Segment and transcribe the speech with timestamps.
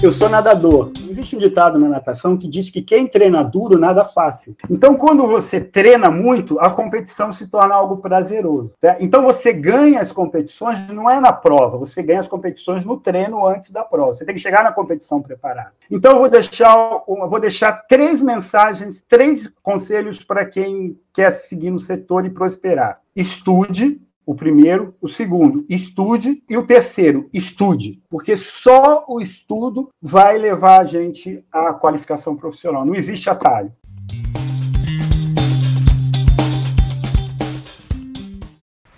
[0.00, 0.92] Eu sou nadador.
[1.10, 4.56] Existe um ditado na natação que diz que quem treina duro nada fácil.
[4.70, 8.70] Então, quando você treina muito, a competição se torna algo prazeroso.
[8.80, 8.96] Né?
[9.00, 13.44] Então, você ganha as competições não é na prova, você ganha as competições no treino
[13.44, 14.14] antes da prova.
[14.14, 15.72] Você tem que chegar na competição preparado.
[15.90, 16.76] Então, eu vou deixar,
[17.08, 23.00] eu vou deixar três mensagens, três conselhos para quem quer seguir no setor e prosperar.
[23.16, 30.36] Estude, o primeiro, o segundo, estude, e o terceiro, estude, porque só o estudo vai
[30.36, 32.84] levar a gente à qualificação profissional.
[32.84, 33.72] Não existe atalho.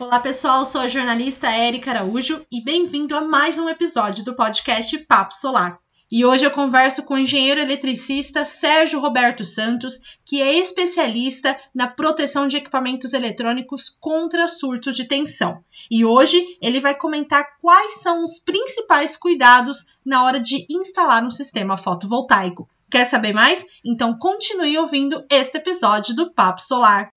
[0.00, 0.66] Olá, pessoal.
[0.66, 5.78] Sou a jornalista Érica Araújo e bem-vindo a mais um episódio do podcast Papo Solar.
[6.10, 11.86] E hoje eu converso com o engenheiro eletricista Sérgio Roberto Santos, que é especialista na
[11.86, 15.62] proteção de equipamentos eletrônicos contra surtos de tensão.
[15.88, 21.30] E hoje ele vai comentar quais são os principais cuidados na hora de instalar um
[21.30, 22.68] sistema fotovoltaico.
[22.90, 23.64] Quer saber mais?
[23.84, 27.12] Então continue ouvindo este episódio do Papo Solar.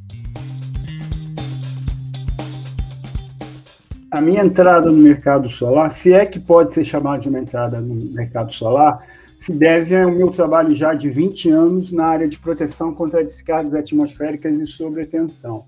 [4.14, 7.82] A minha entrada no mercado solar, se é que pode ser chamada de uma entrada
[7.82, 9.04] no mercado solar,
[9.40, 13.74] se deve ao meu trabalho já de 20 anos na área de proteção contra descargas
[13.74, 15.66] atmosféricas e sobretensão.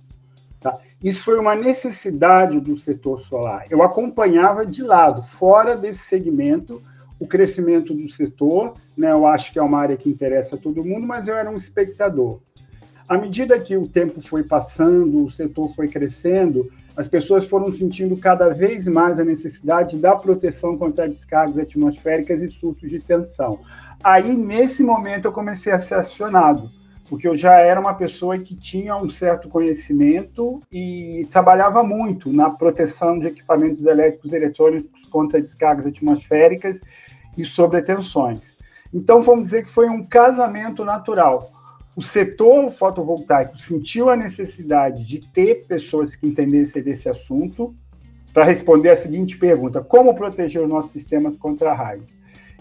[0.62, 0.78] Tá?
[1.04, 3.66] Isso foi uma necessidade do setor solar.
[3.68, 6.84] Eu acompanhava de lado, fora desse segmento,
[7.20, 8.76] o crescimento do setor.
[8.96, 9.12] Né?
[9.12, 11.58] Eu acho que é uma área que interessa a todo mundo, mas eu era um
[11.58, 12.42] espectador.
[13.10, 18.16] À medida que o tempo foi passando, o setor foi crescendo, as pessoas foram sentindo
[18.16, 23.60] cada vez mais a necessidade da proteção contra descargas atmosféricas e surtos de tensão.
[24.04, 26.70] Aí, nesse momento, eu comecei a ser acionado,
[27.10, 32.50] porque eu já era uma pessoa que tinha um certo conhecimento e trabalhava muito na
[32.50, 36.80] proteção de equipamentos elétricos e eletrônicos contra descargas atmosféricas
[37.38, 38.56] e sobretensões.
[38.94, 41.55] Então, vamos dizer que foi um casamento natural
[41.96, 47.74] o setor fotovoltaico sentiu a necessidade de ter pessoas que entendessem desse assunto
[48.34, 52.14] para responder a seguinte pergunta: como proteger os nossos sistemas contra raios?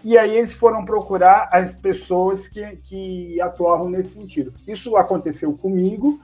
[0.04, 4.52] E aí eles foram procurar as pessoas que, que atuavam nesse sentido.
[4.68, 6.20] Isso aconteceu comigo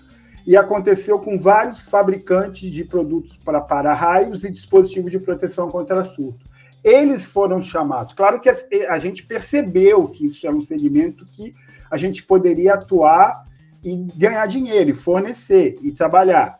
[0.47, 6.47] e aconteceu com vários fabricantes de produtos para para-raios e dispositivos de proteção contra surto.
[6.84, 8.13] Eles foram chamados.
[8.13, 11.55] Claro que a gente percebeu que isso era um segmento que
[11.91, 13.45] a gente poderia atuar
[13.83, 16.59] e ganhar dinheiro, e fornecer e trabalhar.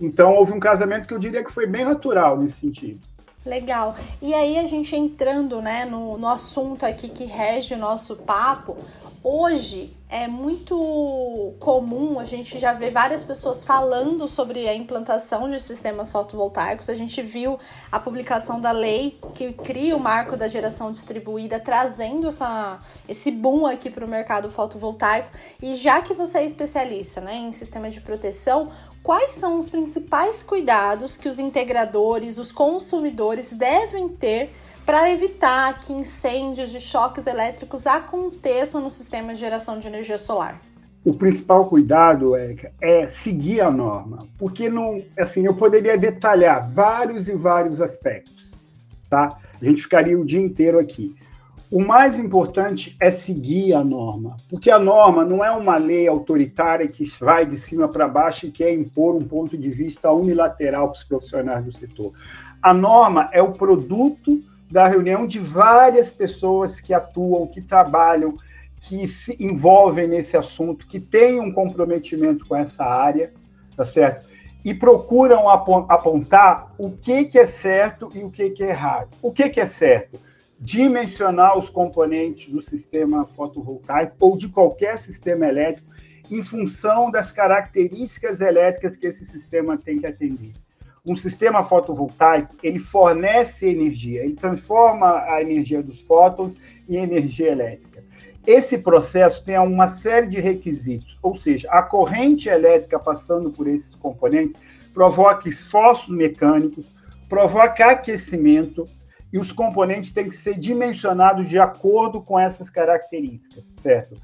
[0.00, 3.00] Então, houve um casamento que eu diria que foi bem natural nesse sentido.
[3.44, 3.94] Legal.
[4.20, 8.76] E aí, a gente entrando né, no, no assunto aqui que rege o nosso papo,
[9.22, 15.58] hoje é muito comum a gente já ver várias pessoas falando sobre a implantação de
[15.58, 16.88] sistemas fotovoltaicos.
[16.88, 17.58] A gente viu
[17.90, 23.66] a publicação da lei que cria o marco da geração distribuída, trazendo essa, esse boom
[23.66, 25.30] aqui para o mercado fotovoltaico.
[25.60, 28.70] E já que você é especialista né, em sistemas de proteção,
[29.02, 35.92] quais são os principais cuidados que os integradores, os consumidores devem ter para evitar que
[35.92, 40.60] incêndios de choques elétricos aconteçam no sistema de geração de energia solar?
[41.04, 47.28] O principal cuidado, Érica, é seguir a norma, porque não, assim, eu poderia detalhar vários
[47.28, 48.52] e vários aspectos,
[49.08, 49.36] tá?
[49.60, 51.14] A gente ficaria o dia inteiro aqui.
[51.70, 56.86] O mais importante é seguir a norma, porque a norma não é uma lei autoritária
[56.88, 60.98] que vai de cima para baixo e quer impor um ponto de vista unilateral para
[60.98, 62.12] os profissionais do setor.
[62.62, 64.42] A norma é o produto
[64.74, 68.36] da reunião de várias pessoas que atuam, que trabalham,
[68.80, 73.32] que se envolvem nesse assunto, que têm um comprometimento com essa área,
[73.76, 74.28] tá certo?
[74.64, 79.16] E procuram apontar o que, que é certo e o que, que é errado.
[79.22, 80.18] O que, que é certo?
[80.58, 85.88] Dimensionar os componentes do sistema fotovoltaico ou de qualquer sistema elétrico
[86.28, 90.52] em função das características elétricas que esse sistema tem que atender
[91.04, 96.54] um sistema fotovoltaico, ele fornece energia, ele transforma a energia dos fótons
[96.88, 98.02] em energia elétrica.
[98.46, 103.94] Esse processo tem uma série de requisitos, ou seja, a corrente elétrica passando por esses
[103.94, 104.58] componentes
[104.92, 106.86] provoca esforços mecânicos,
[107.28, 108.88] provoca aquecimento,
[109.32, 114.16] e os componentes têm que ser dimensionados de acordo com essas características, certo?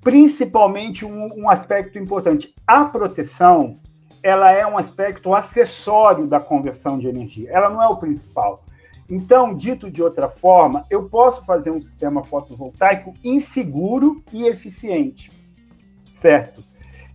[0.00, 3.78] Principalmente um, um aspecto importante, a proteção
[4.22, 8.64] ela é um aspecto acessório da conversão de energia, ela não é o principal.
[9.08, 15.32] Então, dito de outra forma, eu posso fazer um sistema fotovoltaico inseguro e eficiente,
[16.14, 16.62] certo?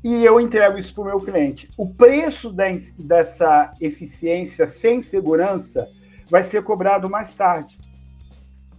[0.04, 1.70] E eu entrego isso para o meu cliente.
[1.78, 5.88] O preço dessa eficiência sem segurança
[6.30, 7.80] vai ser cobrado mais tarde.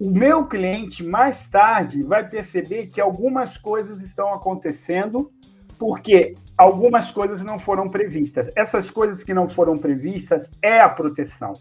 [0.00, 5.30] o meu cliente mais tarde vai perceber que algumas coisas estão acontecendo
[5.78, 8.50] porque algumas coisas não foram previstas.
[8.56, 11.58] Essas coisas que não foram previstas é a proteção.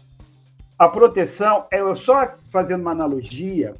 [0.78, 3.74] A proteção, é, eu só fazendo uma analogia,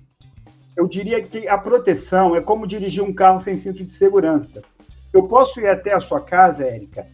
[0.76, 4.62] eu diria que a proteção é como dirigir um carro sem cinto de segurança.
[5.12, 7.06] Eu posso ir até a sua casa, Érica,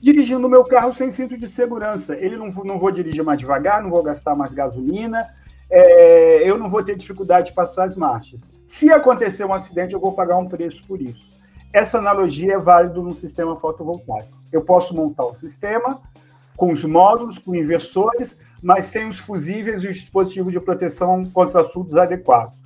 [0.00, 2.16] dirigindo o meu carro sem cinto de segurança.
[2.16, 5.28] Ele não, não vou dirigir mais devagar, não vou gastar mais gasolina,
[5.70, 8.40] é, eu não vou ter dificuldade de passar as marchas.
[8.66, 11.37] Se acontecer um acidente, eu vou pagar um preço por isso.
[11.72, 14.36] Essa analogia é válida no sistema fotovoltaico.
[14.50, 16.00] Eu posso montar o sistema
[16.56, 21.66] com os módulos, com inversores, mas sem os fusíveis e os dispositivos de proteção contra
[21.66, 22.58] surtos adequados.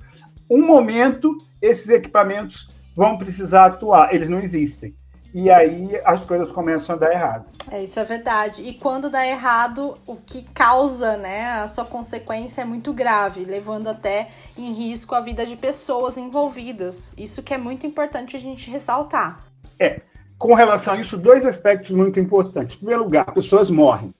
[0.49, 4.95] Um momento, esses equipamentos vão precisar atuar, eles não existem
[5.33, 7.51] e aí as coisas começam a dar errado.
[7.71, 8.61] É, isso é verdade.
[8.61, 13.87] E quando dá errado, o que causa, né, a sua consequência é muito grave, levando
[13.87, 17.11] até em risco a vida de pessoas envolvidas.
[17.17, 19.43] Isso que é muito importante a gente ressaltar.
[19.79, 20.01] É.
[20.37, 22.75] Com relação a isso, dois aspectos muito importantes.
[22.75, 24.13] Em primeiro lugar, pessoas morrem.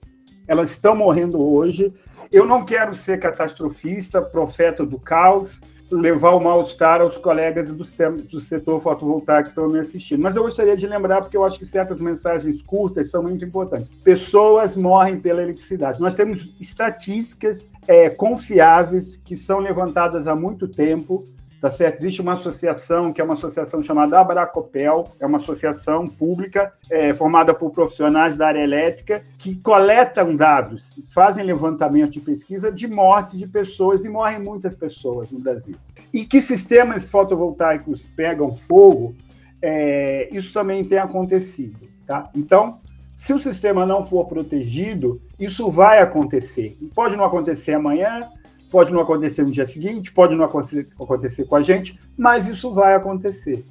[0.48, 1.92] Elas estão morrendo hoje.
[2.32, 5.60] Eu não quero ser catastrofista, profeta do caos,
[5.90, 7.84] levar o mal-estar aos colegas do,
[8.30, 10.22] do setor fotovoltaico que estão me assistindo.
[10.22, 13.88] Mas eu gostaria de lembrar, porque eu acho que certas mensagens curtas são muito importantes.
[14.02, 16.00] Pessoas morrem pela eletricidade.
[16.00, 21.24] Nós temos estatísticas é, confiáveis que são levantadas há muito tempo
[21.64, 21.98] tá certo?
[21.98, 27.54] Existe uma associação, que é uma associação chamada Abracopel, é uma associação pública é, formada
[27.54, 33.46] por profissionais da área elétrica que coletam dados, fazem levantamento de pesquisa de morte de
[33.46, 35.76] pessoas, e morrem muitas pessoas no Brasil.
[36.12, 39.14] E que sistemas fotovoltaicos pegam fogo,
[39.62, 42.28] é, isso também tem acontecido, tá?
[42.34, 42.78] Então,
[43.14, 46.76] se o sistema não for protegido, isso vai acontecer.
[46.94, 48.28] Pode não acontecer amanhã,
[48.70, 52.94] Pode não acontecer no dia seguinte, pode não acontecer, com a gente, mas isso vai
[52.94, 53.64] acontecer.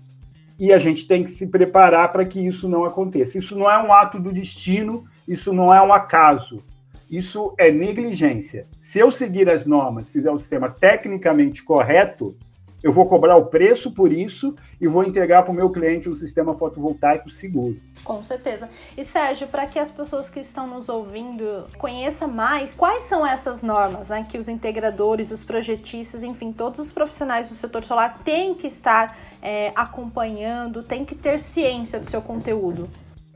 [0.58, 3.38] E a gente tem que se preparar para que isso não aconteça.
[3.38, 6.64] Isso não é um ato do destino, isso não é um acaso.
[7.10, 8.68] Isso é negligência.
[8.80, 12.36] Se eu seguir as normas, fizer o sistema tecnicamente correto,
[12.84, 16.16] eu vou cobrar o preço por isso e vou entregar para o meu cliente um
[16.16, 17.80] sistema fotovoltaico seguro.
[18.04, 18.70] Com certeza.
[18.98, 23.64] E Sérgio, para que as pessoas que estão nos ouvindo conheçam mais, quais são essas
[23.64, 28.54] normas né, que os integradores, os projetistas, enfim, todos os profissionais do setor solar têm
[28.54, 32.90] que estar é, acompanhando, têm que ter ciência do seu conteúdo?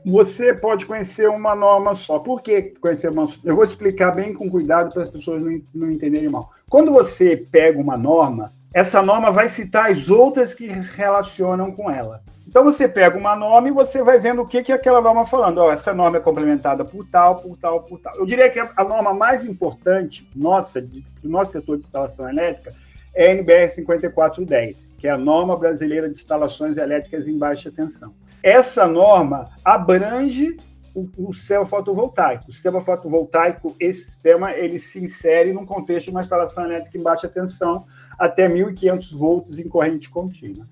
[0.04, 2.18] Você pode conhecer uma norma só.
[2.18, 5.90] Por que conhecer uma Eu vou explicar bem com cuidado para as pessoas não, não
[5.90, 6.50] entenderem mal.
[6.68, 11.90] Quando você pega uma norma, essa norma vai citar as outras que se relacionam com
[11.90, 12.22] ela.
[12.46, 15.58] Então você pega uma norma e você vai vendo o que, que aquela norma falando.
[15.58, 18.14] Oh, essa norma é complementada por tal, por tal, por tal.
[18.14, 22.72] Eu diria que a norma mais importante nossa, do nosso setor de instalação elétrica,
[23.14, 28.14] é a NBR 5410, que é a norma brasileira de instalações elétricas em baixa tensão.
[28.40, 30.56] Essa norma abrange
[30.94, 32.44] o, o sistema fotovoltaico.
[32.48, 37.02] O sistema fotovoltaico, esse sistema, ele se insere num contexto de uma instalação elétrica em
[37.02, 37.84] baixa tensão,
[38.18, 40.66] até 1.500 volts em corrente contínua.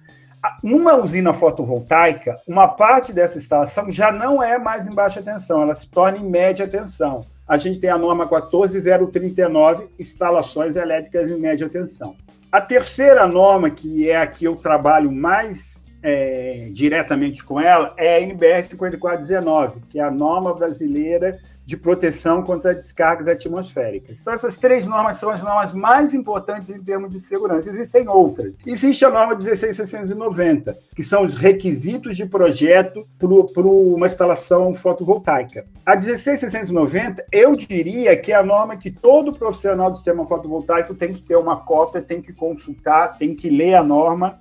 [0.62, 5.74] Numa usina fotovoltaica, uma parte dessa instalação já não é mais em baixa tensão, ela
[5.74, 7.24] se torna em média tensão.
[7.48, 12.16] A gente tem a norma 14039, instalações elétricas em média tensão.
[12.50, 18.16] A terceira norma, que é a que eu trabalho mais é, diretamente com ela, é
[18.16, 24.20] a NBR 5419, que é a norma brasileira de proteção contra descargas atmosféricas.
[24.20, 27.68] Então, essas três normas são as normas mais importantes em termos de segurança.
[27.68, 28.58] Existem outras.
[28.64, 35.66] Existe a norma 16690, que são os requisitos de projeto para uma instalação fotovoltaica.
[35.84, 41.12] A 16690, eu diria que é a norma que todo profissional do sistema fotovoltaico tem
[41.12, 44.38] que ter uma cópia, tem que consultar, tem que ler a norma.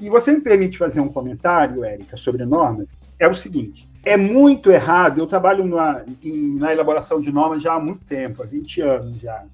[0.00, 2.96] E você me permite fazer um comentário, Érica, sobre normas?
[3.18, 5.18] É o seguinte: é muito errado.
[5.18, 6.02] Eu trabalho na,
[6.58, 9.44] na elaboração de normas já há muito tempo, há 20 anos já.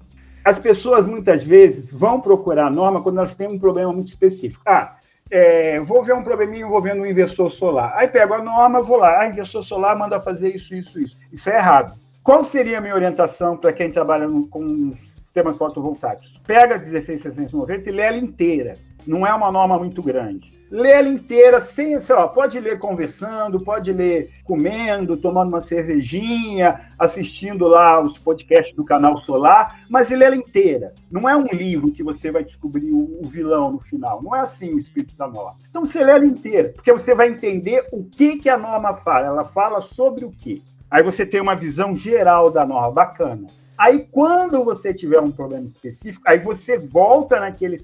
[0.43, 4.63] As pessoas muitas vezes vão procurar a norma quando elas têm um problema muito específico.
[4.65, 4.95] Ah,
[5.29, 7.93] é, vou ver um probleminha envolvendo um inversor solar.
[7.95, 11.17] Aí pego a norma, vou lá, ah, inversor solar manda fazer isso, isso, isso.
[11.31, 11.93] Isso é errado.
[12.23, 16.39] Qual seria a minha orientação para quem trabalha com sistemas fotovoltaicos?
[16.47, 18.77] Pega a 16690 e lê ela inteira.
[19.05, 23.59] Não é uma norma muito grande lê ela inteira, sem, sei lá, pode ler conversando,
[23.59, 30.25] pode ler comendo, tomando uma cervejinha, assistindo lá os podcasts do canal Solar, mas lê
[30.25, 30.93] ela inteira.
[31.11, 34.21] Não é um livro que você vai descobrir o, vilão no final.
[34.21, 35.57] Não é assim o espírito da norma.
[35.69, 39.27] Então você lê ela inteira, porque você vai entender o que, que a norma fala.
[39.27, 40.61] Ela fala sobre o quê?
[40.89, 43.47] Aí você tem uma visão geral da norma, bacana.
[43.79, 47.77] Aí, quando você tiver um problema específico, aí você volta naquele,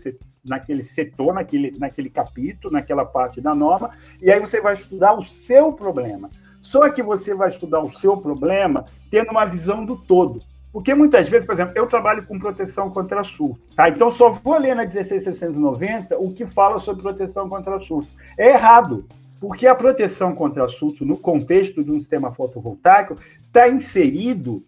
[0.43, 5.23] naquele setor, naquele, naquele capítulo, naquela parte da norma, e aí você vai estudar o
[5.23, 6.29] seu problema.
[6.61, 10.41] Só que você vai estudar o seu problema tendo uma visão do todo.
[10.73, 13.87] Porque muitas vezes, por exemplo, eu trabalho com proteção contra surto, tá?
[13.87, 18.13] Então só vou ler na 16690 o que fala sobre proteção contra surtos.
[18.37, 19.05] É errado,
[19.39, 24.61] porque a proteção contra surto no contexto de um sistema fotovoltaico está inserido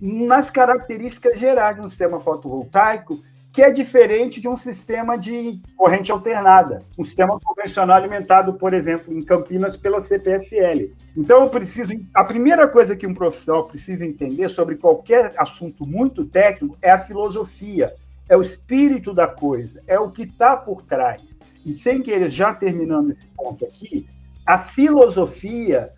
[0.00, 6.12] nas características gerais de um sistema fotovoltaico que é diferente de um sistema de corrente
[6.12, 10.92] alternada, um sistema convencional alimentado, por exemplo, em Campinas pela CPFL.
[11.16, 11.92] Então, eu preciso.
[12.14, 16.98] A primeira coisa que um profissional precisa entender sobre qualquer assunto muito técnico é a
[16.98, 17.92] filosofia,
[18.28, 21.40] é o espírito da coisa, é o que está por trás.
[21.66, 24.06] E sem querer, já terminando esse ponto aqui,
[24.46, 25.92] a filosofia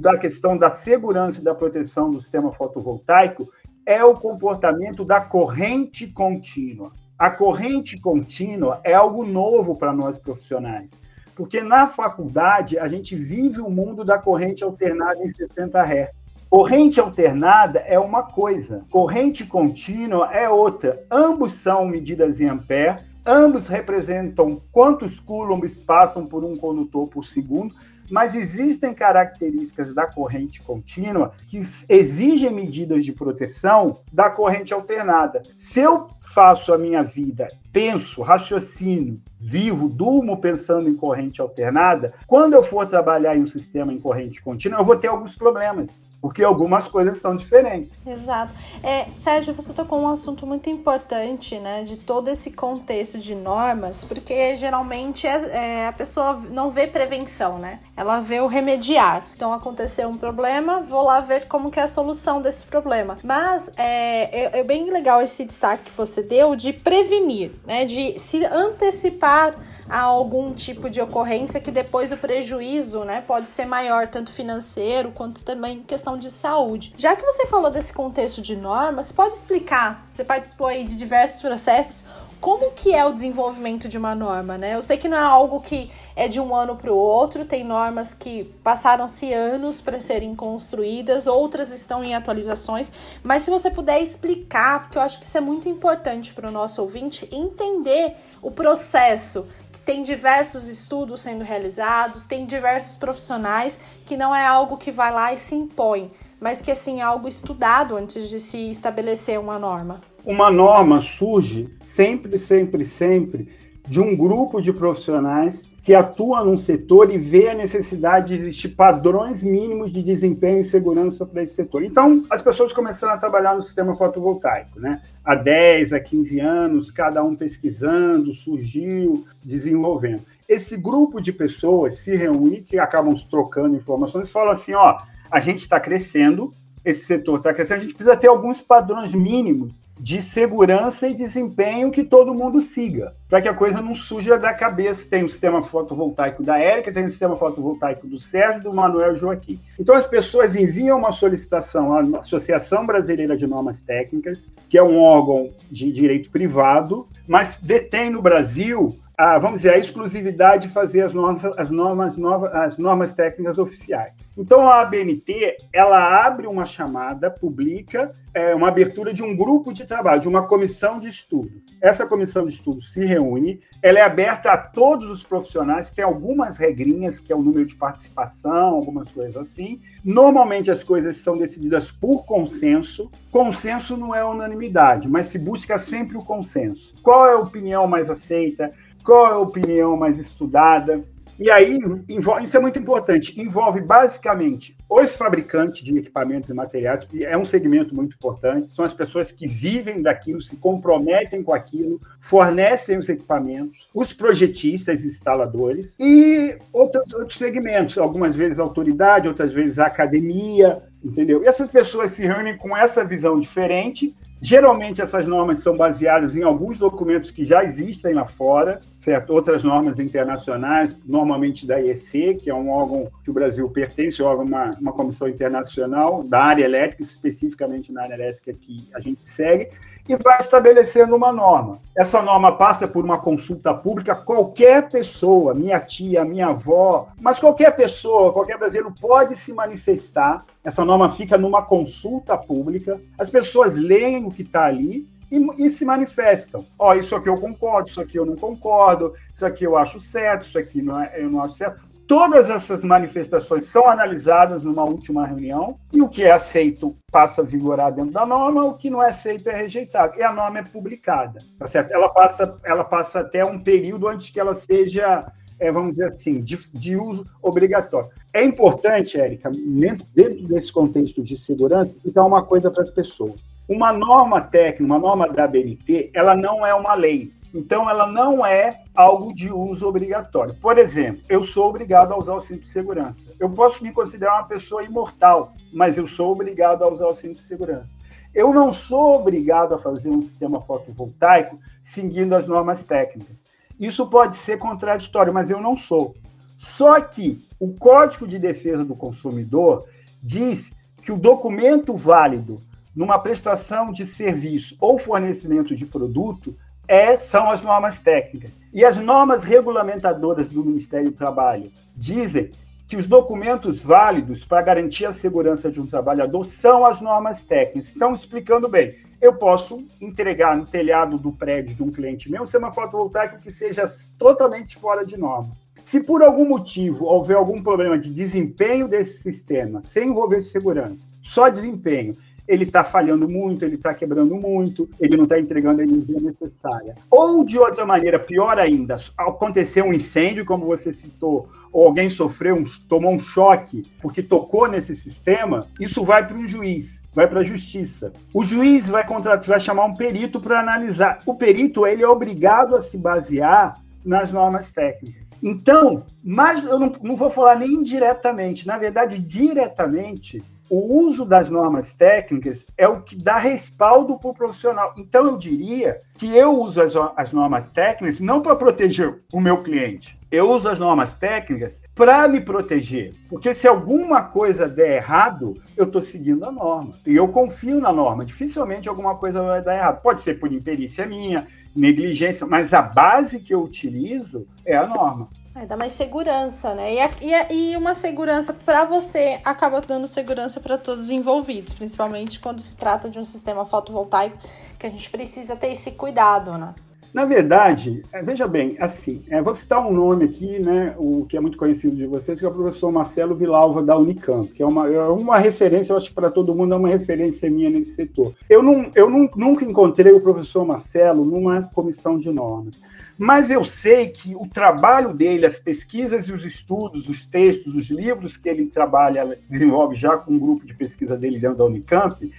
[0.00, 3.48] da questão da segurança e da proteção do sistema fotovoltaico
[3.84, 6.92] é o comportamento da corrente contínua.
[7.18, 10.90] A corrente contínua é algo novo para nós profissionais,
[11.34, 16.22] porque na faculdade a gente vive o mundo da corrente alternada em 60 Hz.
[16.50, 21.02] Corrente alternada é uma coisa, corrente contínua é outra.
[21.10, 27.74] Ambos são medidas em ampere, ambos representam quantos coulombs passam por um condutor por segundo,
[28.12, 35.42] mas existem características da corrente contínua que exigem medidas de proteção da corrente alternada.
[35.56, 42.54] Se eu faço a minha vida, penso, raciocínio, vivo, durmo pensando em corrente alternada, quando
[42.54, 46.44] eu for trabalhar em um sistema em corrente contínua, eu vou ter alguns problemas porque
[46.44, 47.92] algumas coisas são diferentes.
[48.06, 48.54] Exato.
[48.80, 54.04] É, Sérgio, você tocou um assunto muito importante, né, de todo esse contexto de normas,
[54.04, 57.80] porque geralmente é, é, a pessoa não vê prevenção, né?
[57.96, 59.26] Ela vê o remediar.
[59.34, 63.18] Então aconteceu um problema, vou lá ver como que é a solução desse problema.
[63.24, 68.18] Mas é, é, é bem legal esse destaque que você deu de prevenir, né, de
[68.18, 69.54] se antecipar
[69.88, 75.12] a algum tipo de ocorrência que depois o prejuízo, né, pode ser maior, tanto financeiro
[75.12, 76.94] quanto também questão de saúde.
[76.96, 80.06] Já que você falou desse contexto de normas, pode explicar?
[80.10, 82.04] Você participou aí de diversos processos.
[82.42, 84.74] Como que é o desenvolvimento de uma norma, né?
[84.74, 87.62] Eu sei que não é algo que é de um ano para o outro, tem
[87.62, 92.90] normas que passaram-se anos para serem construídas, outras estão em atualizações,
[93.22, 96.50] mas se você puder explicar, porque eu acho que isso é muito importante para o
[96.50, 99.46] nosso ouvinte entender o processo
[99.84, 105.32] tem diversos estudos sendo realizados, tem diversos profissionais que não é algo que vai lá
[105.32, 110.00] e se impõe, mas que assim é algo estudado antes de se estabelecer uma norma.
[110.24, 113.48] Uma norma surge sempre, sempre, sempre
[113.88, 118.68] de um grupo de profissionais que atua num setor e vê a necessidade de existir
[118.68, 121.82] padrões mínimos de desempenho e segurança para esse setor.
[121.82, 125.02] Então, as pessoas começaram a trabalhar no sistema fotovoltaico, né?
[125.24, 130.22] Há 10, a 15 anos, cada um pesquisando, surgiu, desenvolvendo.
[130.48, 135.40] Esse grupo de pessoas se reúne, que acabam trocando informações, e falam assim: ó, a
[135.40, 140.22] gente está crescendo, esse setor está crescendo, a gente precisa ter alguns padrões mínimos de
[140.22, 145.08] segurança e desempenho que todo mundo siga, para que a coisa não suja da cabeça.
[145.08, 149.60] Tem o sistema fotovoltaico da Érica, tem o sistema fotovoltaico do Sérgio, do Manuel Joaquim.
[149.78, 154.98] Então as pessoas enviam uma solicitação à Associação Brasileira de Normas Técnicas, que é um
[154.98, 161.02] órgão de direito privado, mas detém no Brasil a, vamos dizer, a exclusividade de fazer
[161.02, 164.12] as normas, as normas, novas, as normas técnicas oficiais.
[164.36, 169.84] Então a ABNT ela abre uma chamada, publica é, uma abertura de um grupo de
[169.84, 171.50] trabalho, de uma comissão de estudo.
[171.80, 176.56] Essa comissão de estudo se reúne, ela é aberta a todos os profissionais, tem algumas
[176.56, 179.80] regrinhas, que é o número de participação, algumas coisas assim.
[180.04, 183.10] Normalmente as coisas são decididas por consenso.
[183.30, 186.94] Consenso não é unanimidade, mas se busca sempre o consenso.
[187.02, 188.72] Qual é a opinião mais aceita?
[189.02, 191.02] Qual é a opinião mais estudada.
[191.38, 191.78] E aí,
[192.08, 197.36] envolve, isso é muito importante, envolve basicamente os fabricantes de equipamentos e materiais, que é
[197.36, 202.98] um segmento muito importante, são as pessoas que vivem daquilo, se comprometem com aquilo, fornecem
[202.98, 210.82] os equipamentos, os projetistas instaladores, e outros, outros segmentos, algumas vezes autoridade, outras vezes academia,
[211.02, 211.42] entendeu?
[211.42, 216.42] E essas pessoas se reúnem com essa visão diferente Geralmente essas normas são baseadas em
[216.42, 219.32] alguns documentos que já existem lá fora, certo?
[219.32, 224.44] Outras normas internacionais, normalmente da IEC, que é um órgão que o Brasil pertence, órgão
[224.44, 229.70] uma, uma comissão internacional da área elétrica, especificamente na área elétrica que a gente segue.
[230.08, 231.80] E vai estabelecendo uma norma.
[231.96, 237.74] Essa norma passa por uma consulta pública, qualquer pessoa, minha tia, minha avó, mas qualquer
[237.76, 240.44] pessoa, qualquer brasileiro pode se manifestar.
[240.64, 245.70] Essa norma fica numa consulta pública, as pessoas leem o que está ali e, e,
[245.70, 246.66] se manifestam.
[246.78, 249.98] Ó, oh, isso aqui eu concordo, isso aqui eu não concordo, isso aqui eu acho
[249.98, 251.91] certo, isso aqui não é, eu não acho certo.
[252.06, 257.44] Todas essas manifestações são analisadas numa última reunião e o que é aceito passa a
[257.44, 260.18] vigorar dentro da norma, o que não é aceito é rejeitado.
[260.18, 261.92] E a norma é publicada, tá certo?
[261.92, 266.40] Ela passa, ela passa até um período antes que ela seja, é, vamos dizer assim,
[266.40, 268.10] de, de uso obrigatório.
[268.32, 273.40] É importante, Érica, dentro, dentro desse contexto de segurança, explicar uma coisa para as pessoas.
[273.68, 277.32] Uma norma técnica, uma norma da ABNT, ela não é uma lei.
[277.54, 280.54] Então, ela não é algo de uso obrigatório.
[280.54, 283.30] Por exemplo, eu sou obrigado a usar o cinto de segurança.
[283.38, 287.36] Eu posso me considerar uma pessoa imortal, mas eu sou obrigado a usar o cinto
[287.36, 287.92] de segurança.
[288.34, 293.36] Eu não sou obrigado a fazer um sistema fotovoltaico seguindo as normas técnicas.
[293.78, 296.14] Isso pode ser contraditório, mas eu não sou.
[296.56, 299.86] Só que o Código de Defesa do Consumidor
[300.22, 302.62] diz que o documento válido
[302.94, 306.56] numa prestação de serviço ou fornecimento de produto
[306.92, 308.60] é, são as normas técnicas.
[308.70, 312.52] E as normas regulamentadoras do Ministério do Trabalho dizem
[312.86, 317.96] que os documentos válidos para garantir a segurança de um trabalhador são as normas técnicas.
[317.96, 322.46] Então, explicando bem, eu posso entregar no telhado do prédio de um cliente meu um
[322.46, 323.84] sistema fotovoltaico que seja
[324.18, 325.56] totalmente fora de norma.
[325.86, 331.48] Se por algum motivo houver algum problema de desempenho desse sistema, sem envolver segurança, só
[331.48, 332.14] desempenho,
[332.52, 336.94] ele está falhando muito, ele está quebrando muito, ele não está entregando a energia necessária.
[337.10, 342.56] Ou, de outra maneira, pior ainda, aconteceu um incêndio, como você citou, ou alguém sofreu,
[342.56, 347.40] um, tomou um choque porque tocou nesse sistema, isso vai para um juiz vai para
[347.40, 348.10] a justiça.
[348.32, 351.20] O juiz vai contratar, vai chamar um perito para analisar.
[351.26, 355.22] O perito ele é obrigado a se basear nas normas técnicas.
[355.42, 360.42] Então, mas eu não, não vou falar nem indiretamente, na verdade, diretamente,
[360.74, 364.94] o uso das normas técnicas é o que dá respaldo para o profissional.
[364.96, 369.62] Então, eu diria que eu uso as, as normas técnicas não para proteger o meu
[369.62, 370.18] cliente.
[370.30, 373.12] Eu uso as normas técnicas para me proteger.
[373.28, 376.94] Porque se alguma coisa der errado, eu estou seguindo a norma.
[377.06, 378.24] E eu confio na norma.
[378.24, 380.00] Dificilmente alguma coisa vai dar errado.
[380.00, 385.28] Pode ser por imperícia minha, negligência, mas a base que eu utilizo é a norma.
[385.54, 386.94] É, dá mais segurança, né?
[386.94, 392.40] E, e, e uma segurança para você acaba dando segurança para todos os envolvidos, principalmente
[392.40, 394.38] quando se trata de um sistema fotovoltaico
[394.78, 396.74] que a gente precisa ter esse cuidado, né?
[397.12, 401.36] Na verdade, é, veja bem, assim, é, vou citar um nome aqui, né, o que
[401.36, 404.66] é muito conhecido de vocês, que é o professor Marcelo Vilalva, da Unicamp, que é
[404.66, 407.96] uma, é uma referência, eu acho que para todo mundo é uma referência minha nesse
[407.96, 408.32] setor.
[408.48, 412.80] Eu, não, eu não, nunca encontrei o professor Marcelo numa comissão de normas,
[413.22, 417.88] mas eu sei que o trabalho dele, as pesquisas e os estudos, os textos, os
[417.88, 422.32] livros que ele trabalha, desenvolve já com um grupo de pesquisa dele dentro da Unicamp,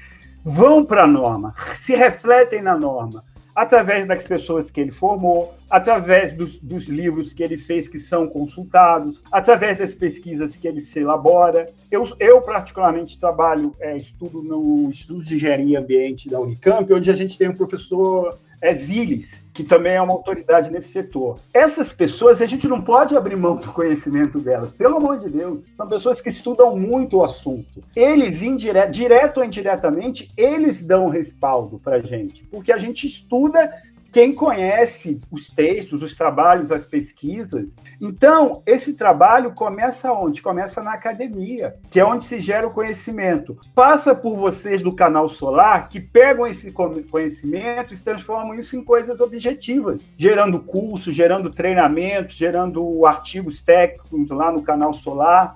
[0.43, 3.23] vão para a norma, se refletem na norma
[3.55, 8.27] através das pessoas que ele formou, através dos, dos, livros que ele fez que são
[8.27, 11.69] consultados, através das pesquisas que ele se elabora.
[11.89, 17.15] Eu, eu particularmente, trabalho, é, estudo no Instituto de Engenharia Ambiente da Unicamp, onde a
[17.15, 21.37] gente tem um professor é Zilis, que também é uma autoridade nesse setor.
[21.53, 25.65] Essas pessoas, a gente não pode abrir mão do conhecimento delas, pelo amor de Deus.
[25.75, 27.83] São pessoas que estudam muito o assunto.
[27.93, 33.69] Eles, indireto, direto ou indiretamente, eles dão respaldo para a gente, porque a gente estuda
[34.13, 37.75] quem conhece os textos, os trabalhos, as pesquisas.
[38.05, 40.41] Então, esse trabalho começa onde?
[40.41, 43.57] Começa na academia, que é onde se gera o conhecimento.
[43.73, 49.21] Passa por vocês do canal solar, que pegam esse conhecimento e transformam isso em coisas
[49.21, 55.55] objetivas, gerando cursos, gerando treinamentos, gerando artigos técnicos lá no canal solar.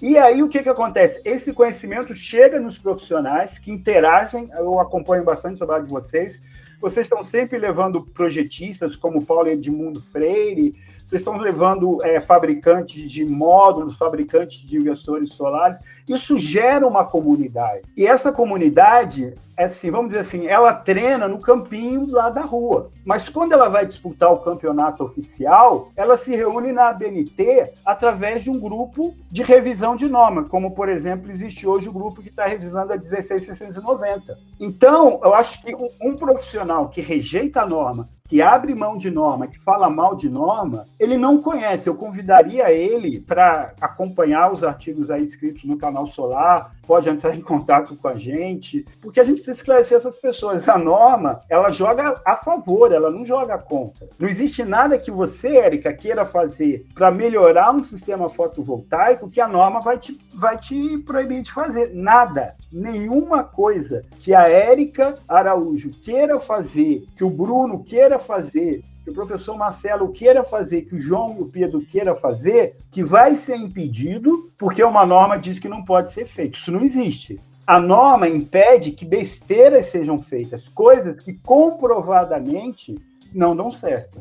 [0.00, 1.20] E aí o que, que acontece?
[1.26, 6.40] Esse conhecimento chega nos profissionais que interagem, eu acompanho bastante o trabalho de vocês,
[6.80, 10.74] vocês estão sempre levando projetistas como Paulo Edmundo Freire,
[11.06, 15.78] vocês estão levando é, fabricantes de módulos, fabricantes de inversores solares.
[16.08, 17.82] Isso gera uma comunidade.
[17.96, 22.90] E essa comunidade, é assim, vamos dizer assim, ela treina no campinho lá da rua.
[23.04, 28.50] Mas quando ela vai disputar o campeonato oficial, ela se reúne na ABNT através de
[28.50, 32.46] um grupo de revisão de norma, como, por exemplo, existe hoje o grupo que está
[32.46, 34.38] revisando a 16690.
[34.58, 39.10] Então, eu acho que um, um profissional que rejeita a norma que abre mão de
[39.10, 41.86] norma, que fala mal de norma, ele não conhece.
[41.86, 47.40] Eu convidaria ele para acompanhar os artigos aí escritos no canal Solar, pode entrar em
[47.40, 50.66] contato com a gente, porque a gente precisa esclarecer essas pessoas.
[50.68, 54.08] A norma, ela joga a favor, ela não joga contra.
[54.18, 59.48] Não existe nada que você, Érica, queira fazer para melhorar um sistema fotovoltaico que a
[59.48, 61.92] norma vai te, vai te proibir de fazer.
[61.94, 62.56] Nada.
[62.72, 69.14] Nenhuma coisa que a Érica Araújo queira fazer, que o Bruno queira fazer, que o
[69.14, 73.56] professor Marcelo queira fazer, que o João e o Pedro queira fazer, que vai ser
[73.56, 76.58] impedido, porque uma norma diz que não pode ser feito.
[76.58, 77.40] Isso não existe.
[77.66, 82.96] A norma impede que besteiras sejam feitas, coisas que comprovadamente
[83.34, 84.20] não dão certo.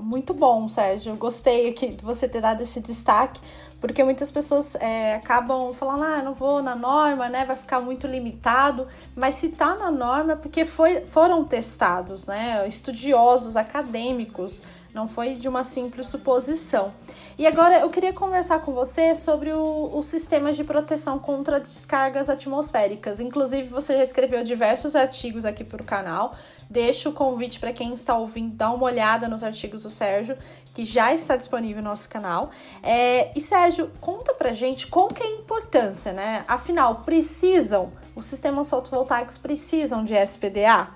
[0.00, 1.16] Muito bom, Sérgio.
[1.16, 3.40] Gostei aqui de você ter dado esse destaque,
[3.80, 7.44] porque muitas pessoas é, acabam falando, ah, não vou na norma, né?
[7.44, 8.88] Vai ficar muito limitado.
[9.14, 12.66] Mas se tá na norma, é porque foi, foram testados, né?
[12.66, 14.62] Estudiosos, acadêmicos,
[14.92, 16.92] não foi de uma simples suposição.
[17.38, 22.28] E agora eu queria conversar com você sobre o, o sistema de proteção contra descargas
[22.28, 23.20] atmosféricas.
[23.20, 26.34] Inclusive, você já escreveu diversos artigos aqui para o canal.
[26.70, 30.36] Deixo o convite para quem está ouvindo dar uma olhada nos artigos do Sérgio,
[30.74, 32.50] que já está disponível no nosso canal.
[32.82, 36.44] É, e Sérgio, conta pra gente qual que é a importância, né?
[36.46, 40.90] Afinal, precisam, os sistemas fotovoltaicos precisam de SPDA?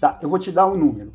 [0.00, 1.12] Tá, eu vou te dar um número.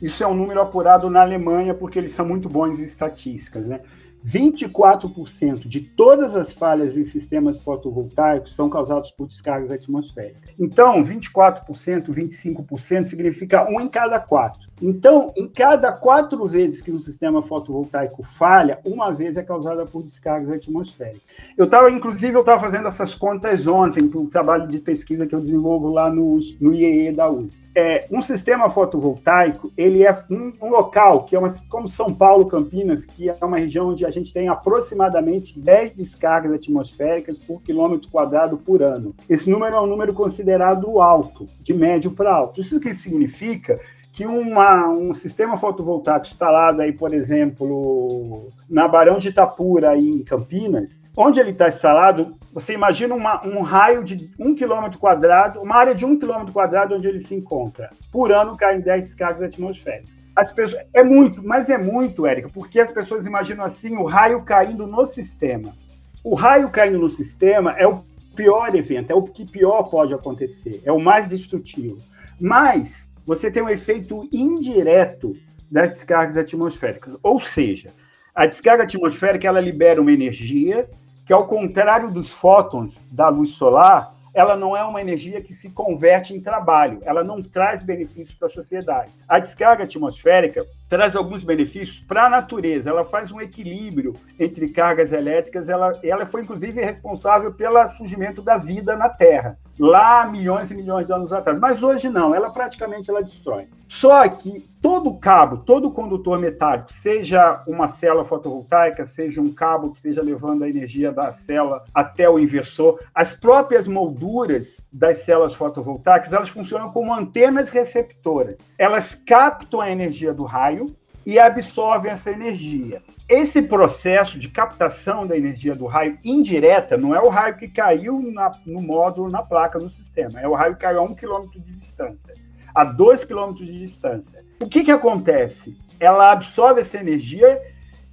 [0.00, 3.80] Isso é um número apurado na Alemanha, porque eles são muito bons em estatísticas, né?
[4.24, 10.50] 24% de todas as falhas em sistemas fotovoltaicos são causadas por descargas atmosféricas.
[10.58, 14.71] Então, 24%, 25% significa um em cada quatro.
[14.82, 20.02] Então, em cada quatro vezes que um sistema fotovoltaico falha, uma vez é causada por
[20.02, 21.22] descargas atmosféricas.
[21.56, 25.34] Eu estava, inclusive, eu estava fazendo essas contas ontem para o trabalho de pesquisa que
[25.34, 30.52] eu desenvolvo lá no, no IEE da USP é, um sistema fotovoltaico, ele é um,
[30.60, 34.10] um, local, que é uma, como São Paulo, Campinas, que é uma região onde a
[34.10, 39.14] gente tem aproximadamente 10 descargas atmosféricas por quilômetro quadrado por ano.
[39.28, 42.60] Esse número é um número considerado alto, de médio para alto.
[42.60, 43.80] Isso que significa
[44.12, 50.22] que uma, um sistema fotovoltaico instalado aí, por exemplo, na Barão de Itapura, aí em
[50.22, 55.76] Campinas, onde ele está instalado, você imagina uma, um raio de um quilômetro quadrado, uma
[55.76, 57.90] área de um quilômetro quadrado onde ele se encontra.
[58.12, 60.10] Por ano caem 10 descargas atmosféricas.
[60.36, 64.42] As pessoas, é muito, mas é muito, Érica, porque as pessoas imaginam assim o raio
[64.42, 65.74] caindo no sistema.
[66.22, 68.04] O raio caindo no sistema é o
[68.36, 71.98] pior evento, é o que pior pode acontecer, é o mais destrutivo.
[72.40, 75.36] Mas você tem um efeito indireto
[75.70, 77.16] das descargas atmosféricas.
[77.22, 77.90] Ou seja,
[78.34, 80.88] a descarga atmosférica ela libera uma energia
[81.24, 85.68] que, ao contrário dos fótons da luz solar, ela não é uma energia que se
[85.70, 89.10] converte em trabalho, ela não traz benefícios para a sociedade.
[89.28, 95.12] A descarga atmosférica traz alguns benefícios para a natureza, ela faz um equilíbrio entre cargas
[95.12, 100.74] elétricas, ela, ela foi inclusive responsável pelo surgimento da vida na Terra lá milhões e
[100.74, 101.58] milhões de anos atrás.
[101.58, 103.68] Mas hoje não, ela praticamente ela destrói.
[103.88, 109.96] Só que todo cabo, todo condutor metálico, seja uma célula fotovoltaica, seja um cabo que
[109.96, 116.32] esteja levando a energia da célula até o inversor, as próprias molduras das células fotovoltaicas,
[116.32, 118.56] elas funcionam como antenas receptoras.
[118.78, 123.02] Elas captam a energia do raio e absorvem essa energia.
[123.32, 128.20] Esse processo de captação da energia do raio indireta não é o raio que caiu
[128.20, 130.38] na, no módulo, na placa, no sistema.
[130.38, 132.34] É o raio que caiu a um quilômetro de distância,
[132.74, 134.44] a dois quilômetros de distância.
[134.62, 135.74] O que, que acontece?
[135.98, 137.58] Ela absorve essa energia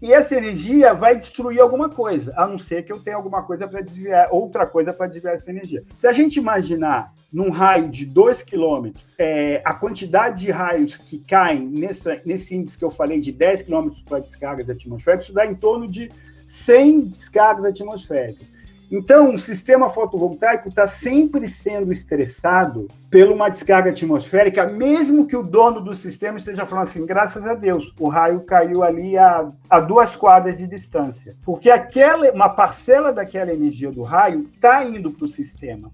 [0.01, 3.67] e essa energia vai destruir alguma coisa, a não ser que eu tenha alguma coisa
[3.67, 5.83] para desviar, outra coisa para desviar essa energia.
[5.97, 11.19] Se a gente imaginar num raio de 2 quilômetros, é, a quantidade de raios que
[11.19, 15.45] caem nessa, nesse índice que eu falei de 10 quilômetros para descargas atmosféricas, isso dá
[15.45, 16.11] em torno de
[16.47, 18.51] 100 descargas atmosféricas.
[18.91, 25.43] Então, o sistema fotovoltaico está sempre sendo estressado por uma descarga atmosférica, mesmo que o
[25.43, 29.79] dono do sistema esteja falando assim, graças a Deus, o raio caiu ali a, a
[29.79, 31.35] duas quadras de distância.
[31.45, 35.91] Porque aquela, uma parcela daquela energia do raio está indo para o sistema.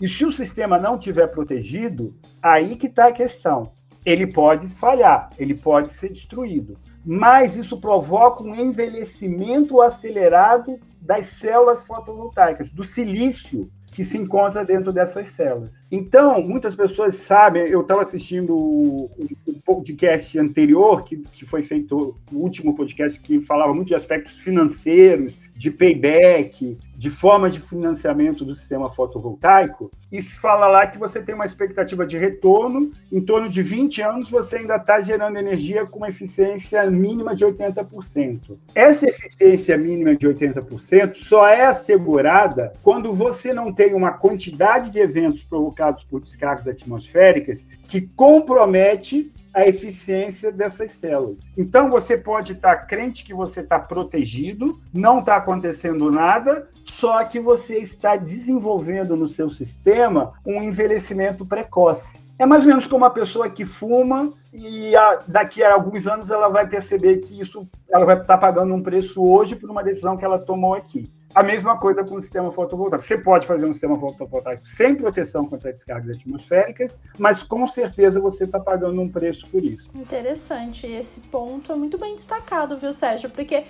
[0.00, 3.70] E se o sistema não tiver protegido, aí que está a questão.
[4.04, 6.76] Ele pode falhar, ele pode ser destruído.
[7.06, 14.92] Mas isso provoca um envelhecimento acelerado das células fotovoltaicas, do silício que se encontra dentro
[14.92, 15.84] dessas células.
[15.90, 19.10] Então, muitas pessoas sabem, eu estava assistindo o,
[19.46, 24.38] o, podcast anterior, que, que foi feito, o último podcast, que falava muito de aspectos
[24.38, 30.96] financeiros, de payback, de formas de financiamento do sistema fotovoltaico, e se fala lá que
[30.96, 35.36] você tem uma expectativa de retorno, em torno de 20 anos você ainda está gerando
[35.36, 38.56] energia com uma eficiência mínima de 80%.
[38.72, 45.00] Essa eficiência mínima de 80% só é assegurada quando você não tem uma quantidade de
[45.00, 51.40] eventos provocados por descargas atmosféricas que compromete a eficiência dessas células.
[51.56, 57.38] Então você pode estar crente que você está protegido, não está acontecendo nada, só que
[57.38, 62.20] você está desenvolvendo no seu sistema um envelhecimento precoce.
[62.38, 64.92] É mais ou menos como uma pessoa que fuma e
[65.28, 69.24] daqui a alguns anos ela vai perceber que isso ela vai estar pagando um preço
[69.24, 71.12] hoje por uma decisão que ela tomou aqui.
[71.34, 73.02] A mesma coisa com o sistema fotovoltaico.
[73.02, 78.44] Você pode fazer um sistema fotovoltaico sem proteção contra descargas atmosféricas, mas com certeza você
[78.44, 79.88] está pagando um preço por isso.
[79.94, 80.86] Interessante.
[80.86, 83.30] Esse ponto é muito bem destacado, viu, Sérgio?
[83.30, 83.64] Porque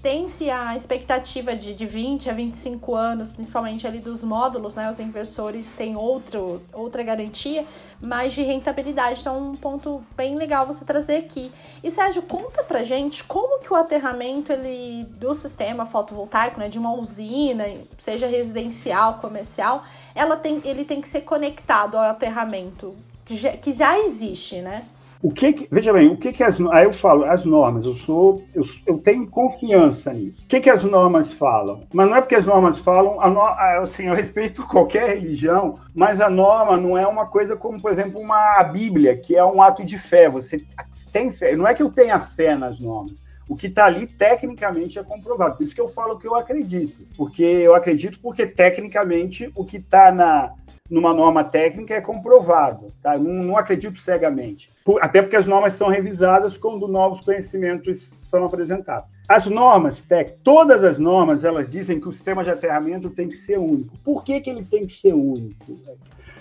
[0.00, 4.88] tem-se a expectativa de, de 20 a 25 anos, principalmente ali dos módulos, né?
[4.88, 7.66] Os inversores têm outro, outra garantia,
[8.00, 9.20] mas de rentabilidade.
[9.20, 11.50] Então, um ponto bem legal você trazer aqui.
[11.82, 16.78] E Sérgio, conta pra gente como que o aterramento ele, do sistema fotovoltaico, né, de
[16.78, 17.64] uma usina,
[17.98, 19.82] seja residencial, comercial,
[20.14, 24.86] ela tem, ele tem que ser conectado ao aterramento que já, que já existe, né?
[25.20, 27.94] O que, que, veja bem, o que que as aí eu falo as normas, eu
[27.94, 30.42] sou eu, eu tenho confiança nisso.
[30.44, 31.86] O que que as normas falam?
[31.92, 33.42] Mas não é porque as normas falam, a no,
[33.82, 38.20] assim, eu respeito qualquer religião, mas a norma não é uma coisa como, por exemplo,
[38.20, 40.28] uma a Bíblia, que é um ato de fé.
[40.28, 40.64] Você
[41.12, 43.22] tem fé, não é que eu tenha fé nas normas.
[43.48, 45.56] O que está ali tecnicamente é comprovado.
[45.56, 47.08] Por isso que eu falo que eu acredito.
[47.16, 50.52] Porque eu acredito porque tecnicamente o que está na
[50.90, 53.18] numa norma técnica é comprovado, tá?
[53.18, 54.70] Não, não acredito cegamente.
[55.00, 59.08] Até porque as normas são revisadas quando novos conhecimentos são apresentados.
[59.28, 63.36] As normas TEC, todas as normas, elas dizem que o sistema de aterramento tem que
[63.36, 63.98] ser único.
[63.98, 65.78] Por que, que ele tem que ser único?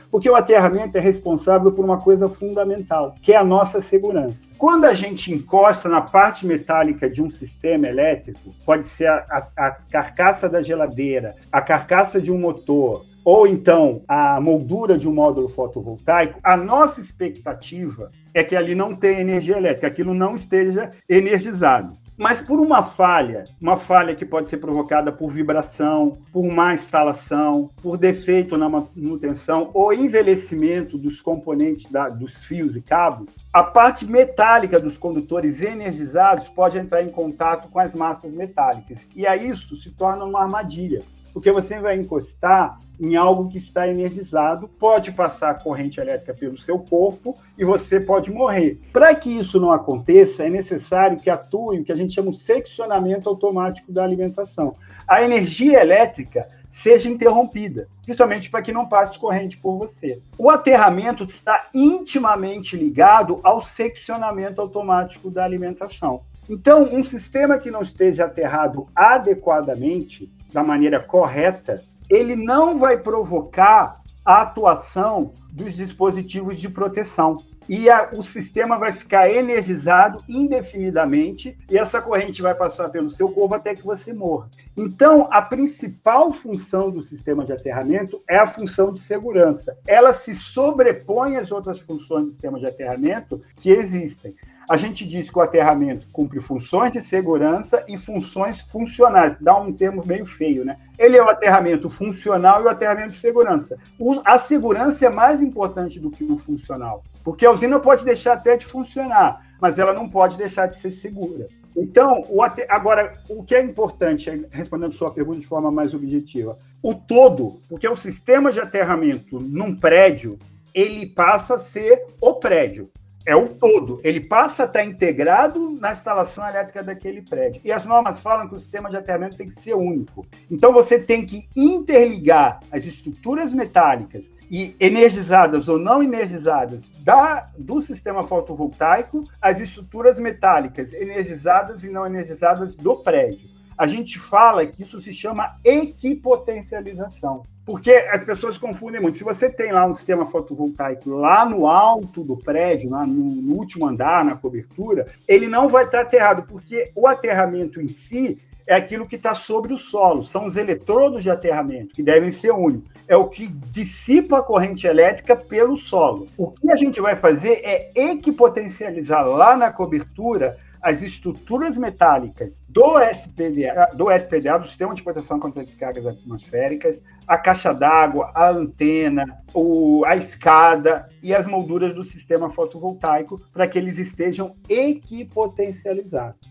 [0.10, 4.48] Porque o aterramento é responsável por uma coisa fundamental, que é a nossa segurança.
[4.58, 9.68] Quando a gente encosta na parte metálica de um sistema elétrico, pode ser a, a,
[9.68, 15.12] a carcaça da geladeira, a carcaça de um motor, ou então a moldura de um
[15.12, 20.92] módulo fotovoltaico, a nossa expectativa é que ali não tenha energia elétrica, aquilo não esteja
[21.10, 21.92] energizado.
[22.16, 27.70] Mas por uma falha, uma falha que pode ser provocada por vibração, por má instalação,
[27.82, 34.06] por defeito na manutenção ou envelhecimento dos componentes da, dos fios e cabos, a parte
[34.06, 39.00] metálica dos condutores energizados pode entrar em contato com as massas metálicas.
[39.13, 41.04] E aí isso se torna uma armadilha
[41.38, 46.80] porque você vai encostar em algo que está energizado, pode passar corrente elétrica pelo seu
[46.80, 48.82] corpo e você pode morrer.
[48.91, 52.39] Para que isso não aconteça, é necessário que atue o que a gente chama de
[52.39, 54.76] seccionamento automático da alimentação.
[55.08, 60.19] A energia elétrica seja interrompida, justamente para que não passe corrente por você.
[60.39, 66.23] O aterramento está intimamente ligado ao seccionamento automático da alimentação.
[66.50, 74.02] Então, um sistema que não esteja aterrado adequadamente, da maneira correta, ele não vai provocar
[74.26, 77.38] a atuação dos dispositivos de proteção.
[77.70, 83.30] E a, o sistema vai ficar energizado indefinidamente e essa corrente vai passar pelo seu
[83.30, 84.50] corpo até que você morra.
[84.76, 89.78] Então, a principal função do sistema de aterramento é a função de segurança.
[89.86, 94.34] Ela se sobrepõe às outras funções do sistema de aterramento que existem
[94.67, 99.38] a gente diz que o aterramento cumpre funções de segurança e funções funcionais.
[99.39, 100.77] Dá um termo meio feio, né?
[100.99, 103.77] Ele é o aterramento funcional e o aterramento de segurança.
[104.25, 108.58] a segurança é mais importante do que o funcional, porque a usina pode deixar até
[108.58, 111.47] de funcionar, mas ela não pode deixar de ser segura.
[111.73, 116.93] Então, o agora, o que é importante, respondendo sua pergunta de forma mais objetiva, o
[116.93, 120.38] todo, porque o sistema de aterramento num prédio,
[120.73, 122.89] ele passa a ser o prédio
[123.28, 124.00] é o todo.
[124.06, 127.60] Ele passa a estar integrado na instalação elétrica daquele prédio.
[127.62, 130.26] E as normas falam que o sistema de aterramento tem que ser único.
[130.50, 137.82] Então você tem que interligar as estruturas metálicas e energizadas ou não energizadas da, do
[137.82, 143.57] sistema fotovoltaico às estruturas metálicas energizadas e não energizadas do prédio.
[143.78, 147.44] A gente fala que isso se chama equipotencialização.
[147.66, 149.18] Porque as pessoas confundem muito.
[149.18, 153.56] Se você tem lá um sistema fotovoltaico lá no alto do prédio, lá no, no
[153.56, 158.38] último andar, na cobertura, ele não vai estar aterrado, porque o aterramento em si
[158.68, 162.52] é aquilo que está sobre o solo, são os eletrodos de aterramento, que devem ser
[162.52, 162.94] únicos.
[163.08, 166.28] É o que dissipa a corrente elétrica pelo solo.
[166.38, 172.97] O que a gente vai fazer é equipotencializar lá na cobertura as estruturas metálicas do
[172.97, 179.43] SPDA, do SPDA, do Sistema de Proteção contra Descargas Atmosféricas, a caixa d'água, a antena,
[179.54, 186.50] o, a escada e as molduras do sistema fotovoltaico para que eles estejam equipotencializados.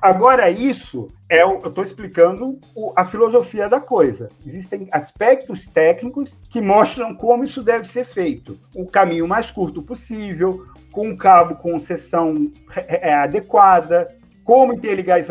[0.00, 2.58] Agora, isso é eu estou explicando
[2.94, 4.30] a filosofia da coisa.
[4.44, 8.58] Existem aspectos técnicos que mostram como isso deve ser feito.
[8.74, 15.18] O caminho mais curto possível, com um cabo com seção é, é, adequada, como interligar
[15.18, 15.30] esse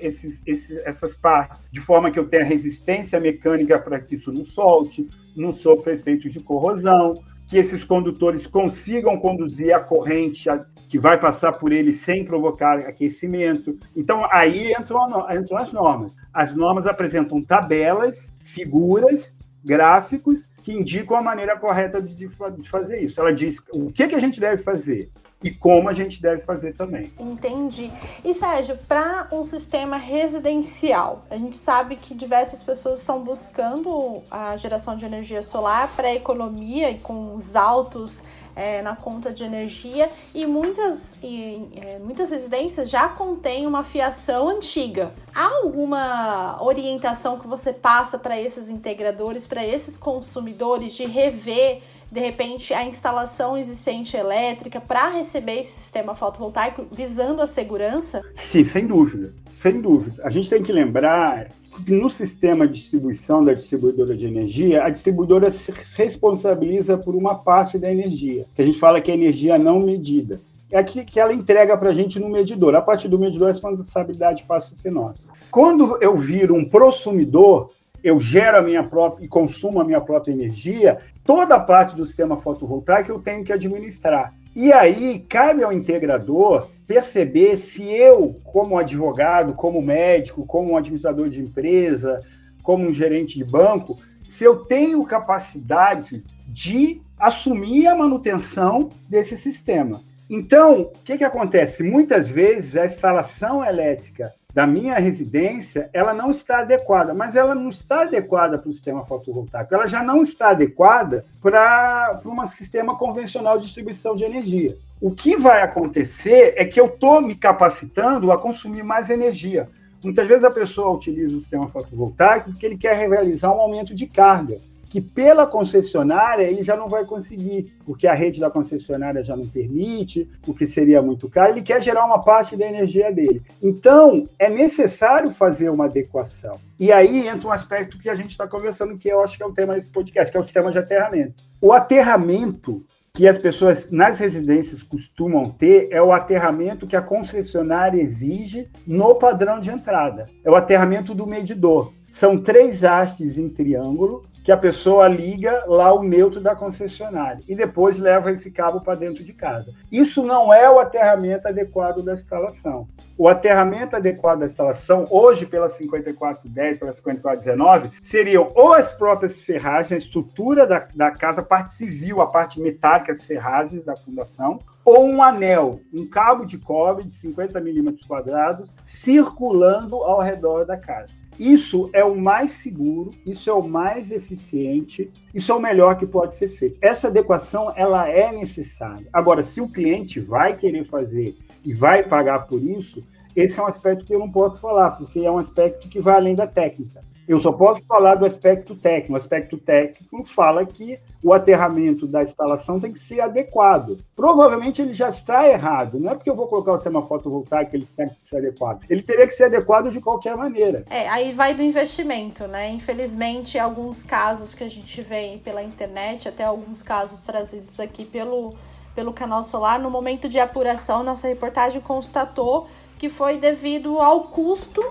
[0.00, 4.44] esses, esses, essas partes de forma que eu tenha resistência mecânica para que isso não
[4.44, 10.48] solte, não sofra efeitos de corrosão, que esses condutores consigam conduzir a corrente
[10.88, 13.76] que vai passar por ele sem provocar aquecimento.
[13.96, 16.14] Então, aí entram, entram as normas.
[16.32, 23.20] As normas apresentam tabelas, figuras, gráficos que indicam a maneira correta de, de fazer isso.
[23.20, 25.10] Ela diz o que, que a gente deve fazer,
[25.42, 27.12] e como a gente deve fazer também.
[27.18, 27.90] Entendi.
[28.24, 34.56] E Sérgio, para um sistema residencial, a gente sabe que diversas pessoas estão buscando a
[34.56, 38.22] geração de energia solar para economia e com os altos
[38.54, 44.48] é, na conta de energia e muitas, e, é, muitas residências já contêm uma fiação
[44.48, 45.12] antiga.
[45.34, 52.20] Há alguma orientação que você passa para esses integradores, para esses consumidores de rever de
[52.20, 58.20] repente, a instalação existente elétrica para receber esse sistema fotovoltaico, visando a segurança?
[58.34, 60.22] Sim, sem dúvida, sem dúvida.
[60.22, 61.50] A gente tem que lembrar
[61.88, 67.78] no sistema de distribuição da distribuidora de energia, a distribuidora se responsabiliza por uma parte
[67.78, 70.40] da energia, que a gente fala que é energia não medida.
[70.70, 72.74] É aqui que ela entrega para a gente no medidor.
[72.74, 75.28] A partir do medidor, a responsabilidade passa a ser nossa.
[75.50, 77.70] Quando eu viro um prosumidor,
[78.02, 82.06] eu gero a minha própria e consumo a minha própria energia, toda a parte do
[82.06, 84.34] sistema fotovoltaico eu tenho que administrar.
[84.56, 91.40] E aí cabe ao integrador perceber se eu, como advogado, como médico, como administrador de
[91.40, 92.20] empresa,
[92.62, 100.02] como um gerente de banco, se eu tenho capacidade de assumir a manutenção desse sistema.
[100.28, 101.82] Então, o que, que acontece?
[101.82, 107.68] Muitas vezes a instalação elétrica da minha residência, ela não está adequada, mas ela não
[107.68, 113.58] está adequada para o sistema fotovoltaico, ela já não está adequada para um sistema convencional
[113.58, 114.76] de distribuição de energia.
[115.00, 119.68] O que vai acontecer é que eu estou me capacitando a consumir mais energia.
[120.02, 124.06] Muitas vezes a pessoa utiliza o sistema fotovoltaico porque ele quer realizar um aumento de
[124.06, 124.58] carga
[124.92, 129.48] que pela concessionária ele já não vai conseguir, porque a rede da concessionária já não
[129.48, 133.42] permite, o que seria muito caro, ele quer gerar uma parte da energia dele.
[133.62, 136.60] Então, é necessário fazer uma adequação.
[136.78, 139.46] E aí entra um aspecto que a gente está conversando, que eu acho que é
[139.46, 141.42] o tema desse podcast, que é o sistema de aterramento.
[141.58, 147.98] O aterramento que as pessoas nas residências costumam ter é o aterramento que a concessionária
[147.98, 150.28] exige no padrão de entrada.
[150.44, 151.94] É o aterramento do medidor.
[152.06, 157.54] São três hastes em triângulo que a pessoa liga lá o neutro da concessionária e
[157.54, 159.72] depois leva esse cabo para dentro de casa.
[159.90, 162.88] Isso não é o aterramento adequado da instalação.
[163.16, 169.92] O aterramento adequado da instalação, hoje pela 5410, pela 5419, seriam ou as próprias ferragens,
[169.92, 174.60] a estrutura da, da casa, a parte civil, a parte metálica, as ferragens da fundação,
[174.84, 180.76] ou um anel, um cabo de cobre de 50 milímetros quadrados, circulando ao redor da
[180.76, 181.21] casa.
[181.42, 186.06] Isso é o mais seguro, isso é o mais eficiente, isso é o melhor que
[186.06, 186.78] pode ser feito.
[186.80, 189.08] Essa adequação ela é necessária.
[189.12, 193.02] Agora, se o cliente vai querer fazer e vai pagar por isso,
[193.34, 196.14] esse é um aspecto que eu não posso falar, porque é um aspecto que vai
[196.14, 197.02] além da técnica.
[197.32, 199.14] Eu só posso falar do aspecto técnico.
[199.14, 203.96] O aspecto técnico fala que o aterramento da instalação tem que ser adequado.
[204.14, 205.98] Provavelmente ele já está errado.
[205.98, 208.84] Não é porque eu vou colocar o sistema fotovoltaico que ele tem que ser adequado.
[208.90, 210.84] Ele teria que ser adequado de qualquer maneira.
[210.90, 212.68] É, aí vai do investimento, né?
[212.68, 218.54] Infelizmente, alguns casos que a gente vê pela internet, até alguns casos trazidos aqui pelo,
[218.94, 222.68] pelo canal Solar, no momento de apuração, nossa reportagem constatou
[222.98, 224.82] que foi devido ao custo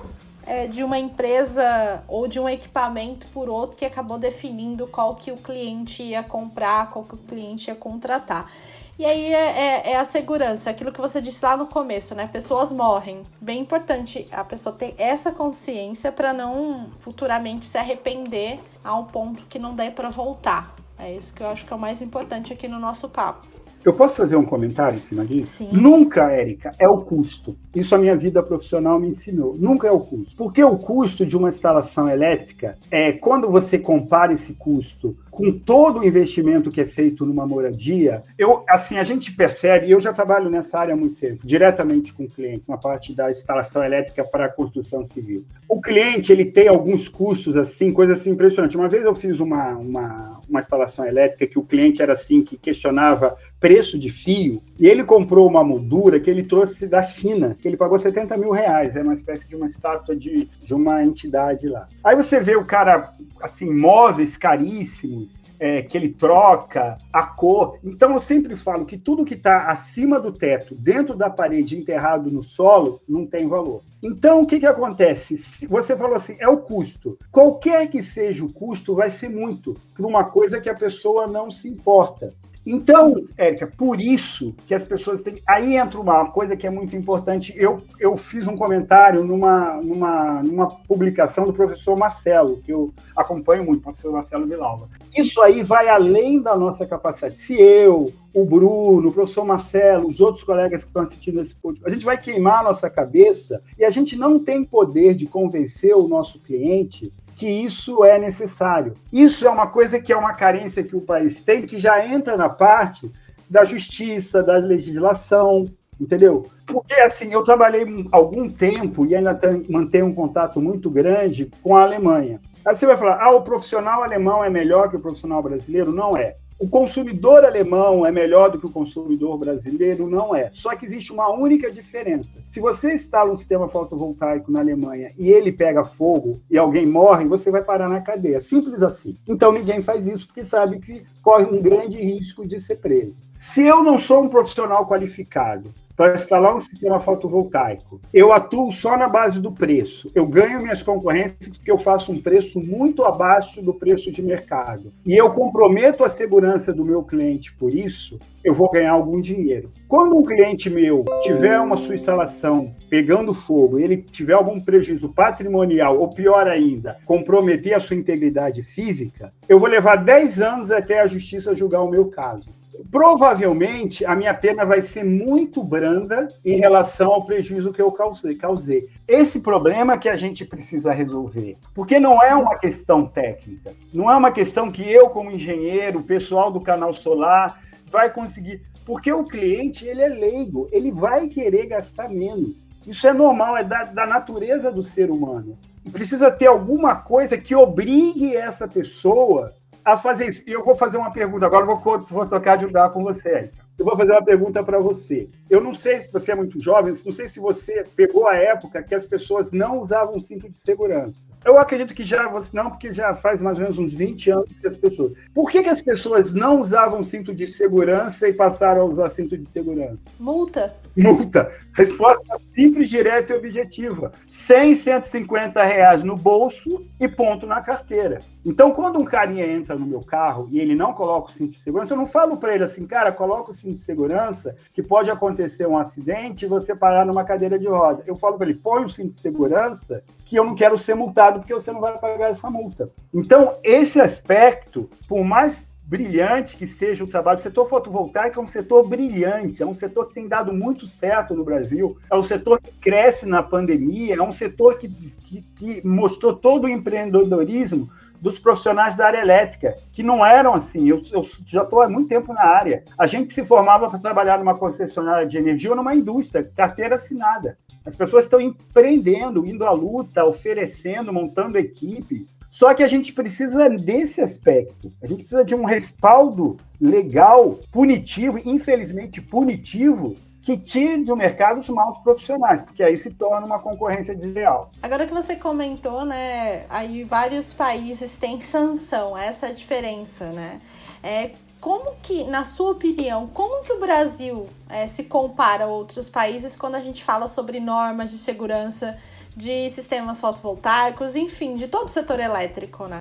[0.51, 5.31] é, de uma empresa ou de um equipamento por outro que acabou definindo qual que
[5.31, 8.51] o cliente ia comprar, qual que o cliente ia contratar.
[8.99, 12.27] E aí é, é, é, a segurança, aquilo que você disse lá no começo, né?
[12.27, 13.23] Pessoas morrem.
[13.39, 19.43] Bem importante a pessoa ter essa consciência para não futuramente se arrepender a um ponto
[19.43, 20.75] que não dê para voltar.
[20.99, 23.47] É isso que eu acho que é o mais importante aqui no nosso papo.
[23.83, 25.57] Eu posso fazer um comentário em cima disso?
[25.57, 25.69] Sim.
[25.71, 27.57] Nunca, Érica, é o custo.
[27.73, 29.55] Isso a minha vida profissional me ensinou.
[29.57, 30.35] Nunca é o custo.
[30.35, 36.01] Porque o custo de uma instalação elétrica é quando você compara esse custo com todo
[36.01, 40.49] o investimento que é feito numa moradia, eu assim a gente percebe, eu já trabalho
[40.49, 44.49] nessa área há muito tempo, diretamente com clientes na parte da instalação elétrica para a
[44.49, 45.45] construção civil.
[45.67, 48.75] O cliente ele tem alguns custos assim, coisas assim impressionantes.
[48.75, 52.57] Uma vez eu fiz uma, uma, uma instalação elétrica que o cliente era assim que
[52.57, 57.67] questionava preço de fio e ele comprou uma moldura que ele trouxe da China, que
[57.67, 61.67] ele pagou 70 mil reais, é uma espécie de uma estátua de, de uma entidade
[61.69, 61.87] lá.
[62.03, 65.30] Aí você vê o cara, assim, móveis caríssimos,
[65.61, 67.77] é, que ele troca, a cor.
[67.83, 72.31] Então eu sempre falo que tudo que está acima do teto, dentro da parede, enterrado
[72.31, 73.83] no solo, não tem valor.
[74.01, 75.67] Então o que, que acontece?
[75.67, 77.15] Você falou assim, é o custo.
[77.29, 81.51] Qualquer que seja o custo, vai ser muito para uma coisa que a pessoa não
[81.51, 82.33] se importa.
[82.65, 85.41] Então, Érica, por isso que as pessoas têm.
[85.47, 87.53] Aí entra uma coisa que é muito importante.
[87.55, 93.65] Eu, eu fiz um comentário numa, numa, numa publicação do professor Marcelo, que eu acompanho
[93.65, 94.87] muito, professor Marcelo Vilalva.
[95.17, 97.39] Isso aí vai além da nossa capacidade.
[97.39, 101.89] Se eu, o Bruno, o professor Marcelo, os outros colegas que estão assistindo esse podcast,
[101.89, 105.95] a gente vai queimar a nossa cabeça e a gente não tem poder de convencer
[105.95, 108.93] o nosso cliente que isso é necessário.
[109.11, 112.37] Isso é uma coisa que é uma carência que o país tem, que já entra
[112.37, 113.11] na parte
[113.49, 115.65] da justiça, da legislação,
[115.99, 116.45] entendeu?
[116.67, 121.81] Porque, assim, eu trabalhei algum tempo e ainda mantenho um contato muito grande com a
[121.81, 122.39] Alemanha.
[122.63, 125.91] Aí você vai falar, ah, o profissional alemão é melhor que o profissional brasileiro?
[125.91, 126.35] Não é.
[126.61, 130.07] O consumidor alemão é melhor do que o consumidor brasileiro?
[130.07, 130.51] Não é.
[130.53, 132.37] Só que existe uma única diferença.
[132.51, 137.27] Se você instala um sistema fotovoltaico na Alemanha e ele pega fogo e alguém morre,
[137.27, 138.39] você vai parar na cadeia.
[138.39, 139.17] Simples assim.
[139.27, 143.17] Então ninguém faz isso porque sabe que corre um grande risco de ser preso.
[143.39, 148.01] Se eu não sou um profissional qualificado para instalar um sistema fotovoltaico.
[148.11, 150.11] Eu atuo só na base do preço.
[150.15, 154.91] Eu ganho minhas concorrências porque eu faço um preço muito abaixo do preço de mercado.
[155.05, 159.71] E eu comprometo a segurança do meu cliente por isso, eu vou ganhar algum dinheiro.
[159.87, 165.99] Quando um cliente meu tiver uma sua instalação pegando fogo, ele tiver algum prejuízo patrimonial,
[165.99, 171.05] ou pior ainda, comprometer a sua integridade física, eu vou levar 10 anos até a
[171.05, 172.49] justiça julgar o meu caso
[172.89, 178.35] provavelmente a minha pena vai ser muito branda em relação ao prejuízo que eu causei.
[178.35, 178.89] causei.
[179.07, 184.15] Esse problema que a gente precisa resolver, porque não é uma questão técnica, não é
[184.15, 187.61] uma questão que eu, como engenheiro, pessoal do canal solar,
[187.91, 188.61] vai conseguir.
[188.85, 192.69] Porque o cliente ele é leigo, ele vai querer gastar menos.
[192.85, 195.57] Isso é normal, é da, da natureza do ser humano.
[195.85, 199.53] E precisa ter alguma coisa que obrigue essa pessoa
[199.83, 200.43] a fazer isso.
[200.47, 203.51] E eu vou fazer uma pergunta agora, vou, vou trocar de lugar com você.
[203.77, 205.27] Eu vou fazer uma pergunta para você.
[205.49, 208.83] Eu não sei se você é muito jovem, não sei se você pegou a época
[208.83, 211.31] que as pessoas não usavam cinto de segurança.
[211.43, 214.49] Eu acredito que já você não, porque já faz mais ou menos uns 20 anos
[214.59, 215.13] que as pessoas.
[215.33, 219.35] Por que, que as pessoas não usavam cinto de segurança e passaram a usar cinto
[219.35, 220.09] de segurança?
[220.19, 220.75] Multa.
[220.95, 221.51] Multa.
[221.73, 224.11] Resposta simples, direta e objetiva.
[224.29, 228.21] 100, 150 reais no bolso e ponto na carteira.
[228.43, 231.61] Então, quando um carinha entra no meu carro e ele não coloca o cinto de
[231.61, 235.09] segurança, eu não falo para ele assim, cara, coloca o cinto de segurança, que pode
[235.09, 238.03] acontecer um acidente e você parar numa cadeira de roda.
[238.05, 241.39] Eu falo para ele, põe o cinto de segurança, que eu não quero ser multado
[241.39, 242.89] porque você não vai pagar essa multa.
[243.13, 247.39] Então, esse aspecto, por mais brilhante que seja o trabalho.
[247.39, 251.35] O setor fotovoltaico é um setor brilhante, é um setor que tem dado muito certo
[251.35, 255.85] no Brasil, é um setor que cresce na pandemia, é um setor que, que, que
[255.85, 257.89] mostrou todo o empreendedorismo
[258.21, 260.87] dos profissionais da área elétrica, que não eram assim.
[260.87, 262.85] Eu, eu já estou há muito tempo na área.
[262.97, 267.57] A gente se formava para trabalhar numa concessionária de energia ou numa indústria, carteira assinada.
[267.83, 272.39] As pessoas estão empreendendo, indo à luta, oferecendo, montando equipes.
[272.51, 274.91] Só que a gente precisa desse aspecto.
[275.01, 281.69] A gente precisa de um respaldo legal, punitivo, infelizmente punitivo, que tire do mercado os
[281.69, 284.69] maus profissionais, porque aí se torna uma concorrência desleal.
[284.83, 290.59] Agora que você comentou, né, aí vários países têm sanção, essa é a diferença, né?
[291.01, 291.31] É,
[291.61, 296.55] como que, na sua opinião, como que o Brasil é, se compara a outros países
[296.55, 298.97] quando a gente fala sobre normas de segurança
[299.35, 302.99] de sistemas fotovoltaicos, enfim, de todo o setor elétrico, né?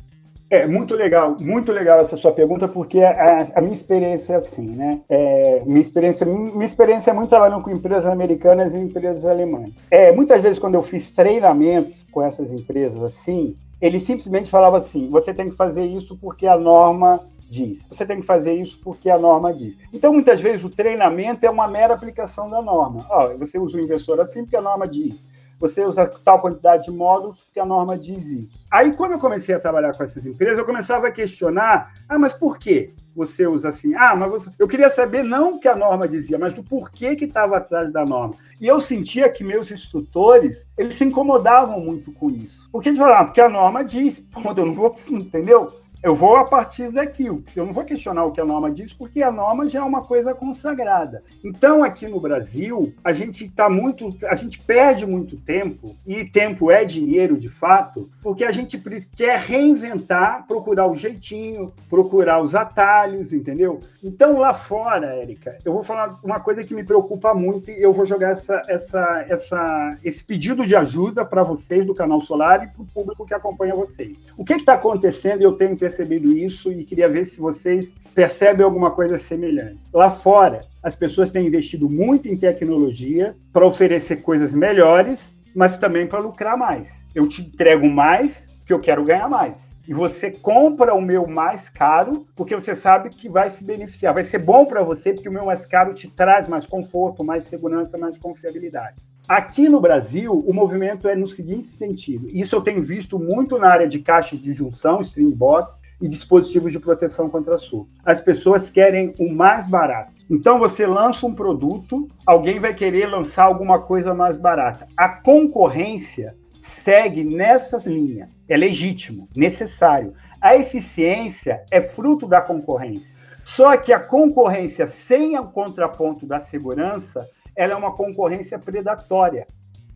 [0.51, 4.67] É muito legal, muito legal essa sua pergunta, porque a, a minha experiência é assim,
[4.67, 5.01] né?
[5.09, 9.71] É, minha, experiência, minha experiência é muito trabalhando com empresas americanas e empresas alemãs.
[9.89, 15.09] É, muitas vezes, quando eu fiz treinamentos com essas empresas assim, eles simplesmente falavam assim:
[15.09, 17.85] você tem que fazer isso porque a norma diz.
[17.89, 19.77] Você tem que fazer isso porque a norma diz.
[19.93, 23.07] Então, muitas vezes, o treinamento é uma mera aplicação da norma.
[23.11, 25.27] Ó, você usa o inversor assim porque a norma diz.
[25.61, 28.59] Você usa tal quantidade de módulos porque a norma diz isso.
[28.71, 32.33] Aí, quando eu comecei a trabalhar com essas empresas, eu começava a questionar: ah, mas
[32.33, 32.95] por quê?
[33.15, 33.95] você usa assim.
[33.95, 34.51] Ah, mas você...
[34.59, 37.93] eu queria saber não o que a norma dizia, mas o porquê que estava atrás
[37.93, 38.35] da norma.
[38.61, 42.69] E eu sentia que meus instrutores, eles se incomodavam muito com isso.
[42.71, 45.73] Porque eles falavam, ah, porque a norma diz, ponto, eu não vou, entendeu?
[46.03, 47.27] Eu vou a partir daqui.
[47.27, 50.03] Eu não vou questionar o que a norma diz, porque a norma já é uma
[50.03, 51.23] coisa consagrada.
[51.45, 54.17] Então, aqui no Brasil, a gente está muito.
[54.27, 58.81] A gente perde muito tempo, e tempo é dinheiro de fato, porque a gente
[59.15, 63.81] quer reinventar, procurar o jeitinho, procurar os atalhos, entendeu?
[64.03, 67.93] Então, lá fora, Érica, eu vou falar uma coisa que me preocupa muito e eu
[67.93, 72.69] vou jogar essa, essa, essa, esse pedido de ajuda para vocês do canal Solar e
[72.69, 74.17] para o público que acompanha vocês.
[74.39, 75.43] O que está acontecendo?
[75.43, 79.81] Eu tenho percebido isso e queria ver se vocês percebem alguma coisa semelhante.
[79.93, 86.07] Lá fora, as pessoas têm investido muito em tecnologia para oferecer coisas melhores, mas também
[86.07, 87.03] para lucrar mais.
[87.13, 89.69] Eu te entrego mais que eu quero ganhar mais.
[89.89, 94.15] E você compra o meu mais caro porque você sabe que vai se beneficiar.
[94.15, 97.45] Vai ser bom para você porque o meu mais caro te traz mais conforto, mais
[97.45, 99.10] segurança, mais confiabilidade.
[99.31, 102.27] Aqui no Brasil, o movimento é no seguinte sentido.
[102.29, 106.73] Isso eu tenho visto muito na área de caixas de junção, string bots e dispositivos
[106.73, 107.89] de proteção contra surto.
[108.05, 110.13] As pessoas querem o mais barato.
[110.29, 114.89] Então você lança um produto, alguém vai querer lançar alguma coisa mais barata.
[114.97, 118.31] A concorrência segue nessa linha.
[118.49, 120.13] É legítimo, necessário.
[120.41, 123.17] A eficiência é fruto da concorrência.
[123.45, 127.29] Só que a concorrência sem o contraponto da segurança
[127.61, 129.47] ela é uma concorrência predatória.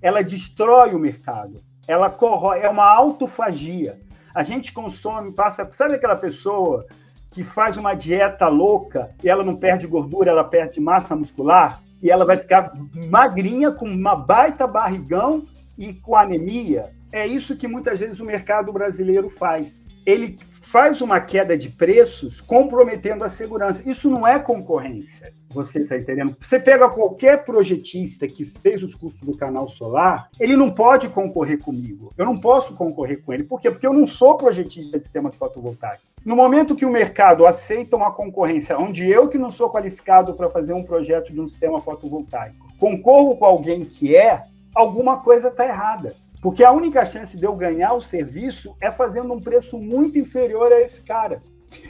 [0.02, 1.62] Ela destrói o mercado.
[1.88, 3.98] Ela corrói, é uma autofagia.
[4.34, 6.84] A gente consome, passa, sabe aquela pessoa
[7.30, 12.10] que faz uma dieta louca e ela não perde gordura, ela perde massa muscular e
[12.10, 15.46] ela vai ficar magrinha com uma baita barrigão
[15.78, 16.92] e com anemia?
[17.10, 19.82] É isso que muitas vezes o mercado brasileiro faz.
[20.04, 20.38] Ele
[20.74, 23.88] faz uma queda de preços comprometendo a segurança.
[23.88, 25.32] Isso não é concorrência.
[25.50, 26.36] Você está entendendo?
[26.40, 31.60] Você pega qualquer projetista que fez os custos do canal solar, ele não pode concorrer
[31.60, 32.12] comigo.
[32.18, 33.44] Eu não posso concorrer com ele.
[33.44, 33.70] Por quê?
[33.70, 36.02] Porque eu não sou projetista de sistema de fotovoltaico.
[36.24, 40.50] No momento que o mercado aceita uma concorrência, onde eu que não sou qualificado para
[40.50, 44.42] fazer um projeto de um sistema fotovoltaico, concorro com alguém que é,
[44.74, 46.16] alguma coisa está errada.
[46.44, 50.70] Porque a única chance de eu ganhar o serviço é fazendo um preço muito inferior
[50.70, 51.42] a esse cara.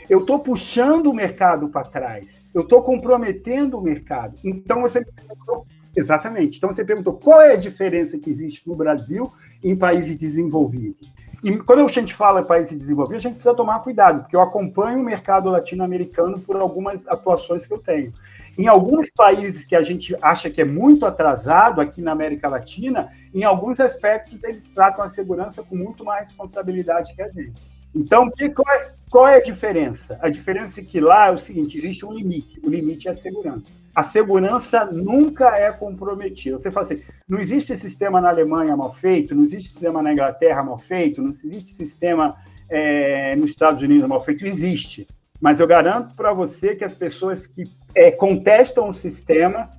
[0.09, 2.39] Eu estou puxando o mercado para trás.
[2.55, 4.39] Eu estou comprometendo o mercado.
[4.45, 6.59] Então você perguntou, exatamente.
[6.59, 11.13] Então você perguntou qual é a diferença que existe no Brasil em países desenvolvidos.
[11.45, 14.41] E quando a gente fala em países desenvolvidos, a gente precisa tomar cuidado, porque eu
[14.41, 18.15] acompanho o mercado latino-americano por algumas atuações que eu tenho.
[18.57, 23.13] Em alguns países que a gente acha que é muito atrasado aqui na América Latina,
[23.35, 27.61] em alguns aspectos eles tratam a segurança com muito mais responsabilidade que a gente.
[27.95, 30.19] Então, qual é, qual é a diferença?
[30.23, 32.59] A diferença é que lá é o seguinte: existe um limite.
[32.65, 36.59] O limite é a segurança a segurança nunca é comprometida.
[36.59, 40.63] Você fala assim, não existe sistema na Alemanha mal feito, não existe sistema na Inglaterra
[40.63, 42.37] mal feito, não existe sistema
[42.69, 44.45] é, nos Estados Unidos mal feito.
[44.45, 45.07] Existe.
[45.41, 49.71] Mas eu garanto para você que as pessoas que é, contestam o sistema,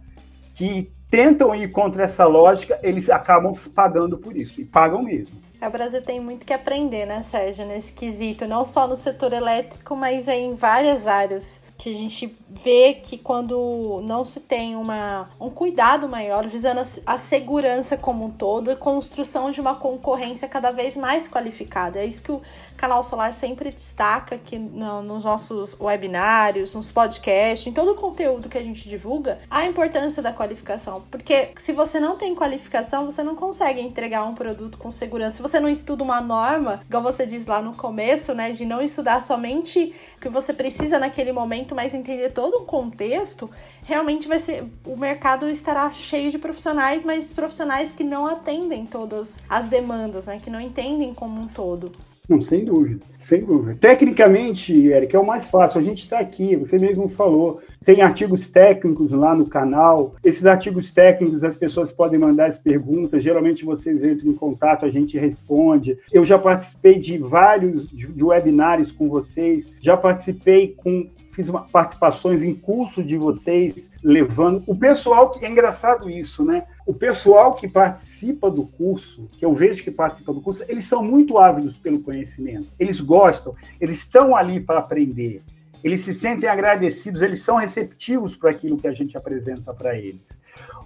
[0.53, 5.35] que tentam ir contra essa lógica, eles acabam pagando por isso, e pagam mesmo.
[5.59, 9.33] É, o Brasil tem muito que aprender, né, Sérgio, nesse quesito, não só no setor
[9.33, 15.29] elétrico, mas em várias áreas que a gente vê que quando não se tem uma,
[15.39, 20.47] um cuidado maior visando a, a segurança como um todo e construção de uma concorrência
[20.47, 21.99] cada vez mais qualificada.
[21.99, 22.41] É isso que o
[22.75, 28.49] Canal Solar sempre destaca aqui no, nos nossos webinários, nos podcasts, em todo o conteúdo
[28.49, 31.03] que a gente divulga, a importância da qualificação.
[31.09, 35.37] Porque se você não tem qualificação, você não consegue entregar um produto com segurança.
[35.37, 38.81] Se você não estuda uma norma, igual você diz lá no começo, né, de não
[38.81, 43.49] estudar somente o que você precisa naquele momento, mas entender todo o contexto,
[43.83, 49.39] realmente vai ser o mercado estará cheio de profissionais, mas profissionais que não atendem todas
[49.49, 51.91] as demandas, né, que não entendem como um todo.
[52.27, 53.77] Não, sem dúvida, sem dúvida.
[53.79, 55.79] Tecnicamente, Eric, é o mais fácil.
[55.79, 57.61] A gente está aqui, você mesmo falou.
[57.83, 60.15] Tem artigos técnicos lá no canal.
[60.23, 63.23] Esses artigos técnicos, as pessoas podem mandar as perguntas.
[63.23, 65.97] Geralmente vocês entram em contato, a gente responde.
[66.11, 69.69] Eu já participei de vários de webinários com vocês.
[69.79, 74.63] Já participei com fiz uma, participações em curso de vocês, levando.
[74.67, 76.67] O pessoal, que é engraçado isso, né?
[76.85, 81.03] O pessoal que participa do curso, que eu vejo que participa do curso, eles são
[81.03, 82.67] muito ávidos pelo conhecimento.
[82.77, 85.41] Eles gostam, eles estão ali para aprender.
[85.83, 90.35] eles se sentem agradecidos, eles são receptivos para aquilo que a gente apresenta para eles.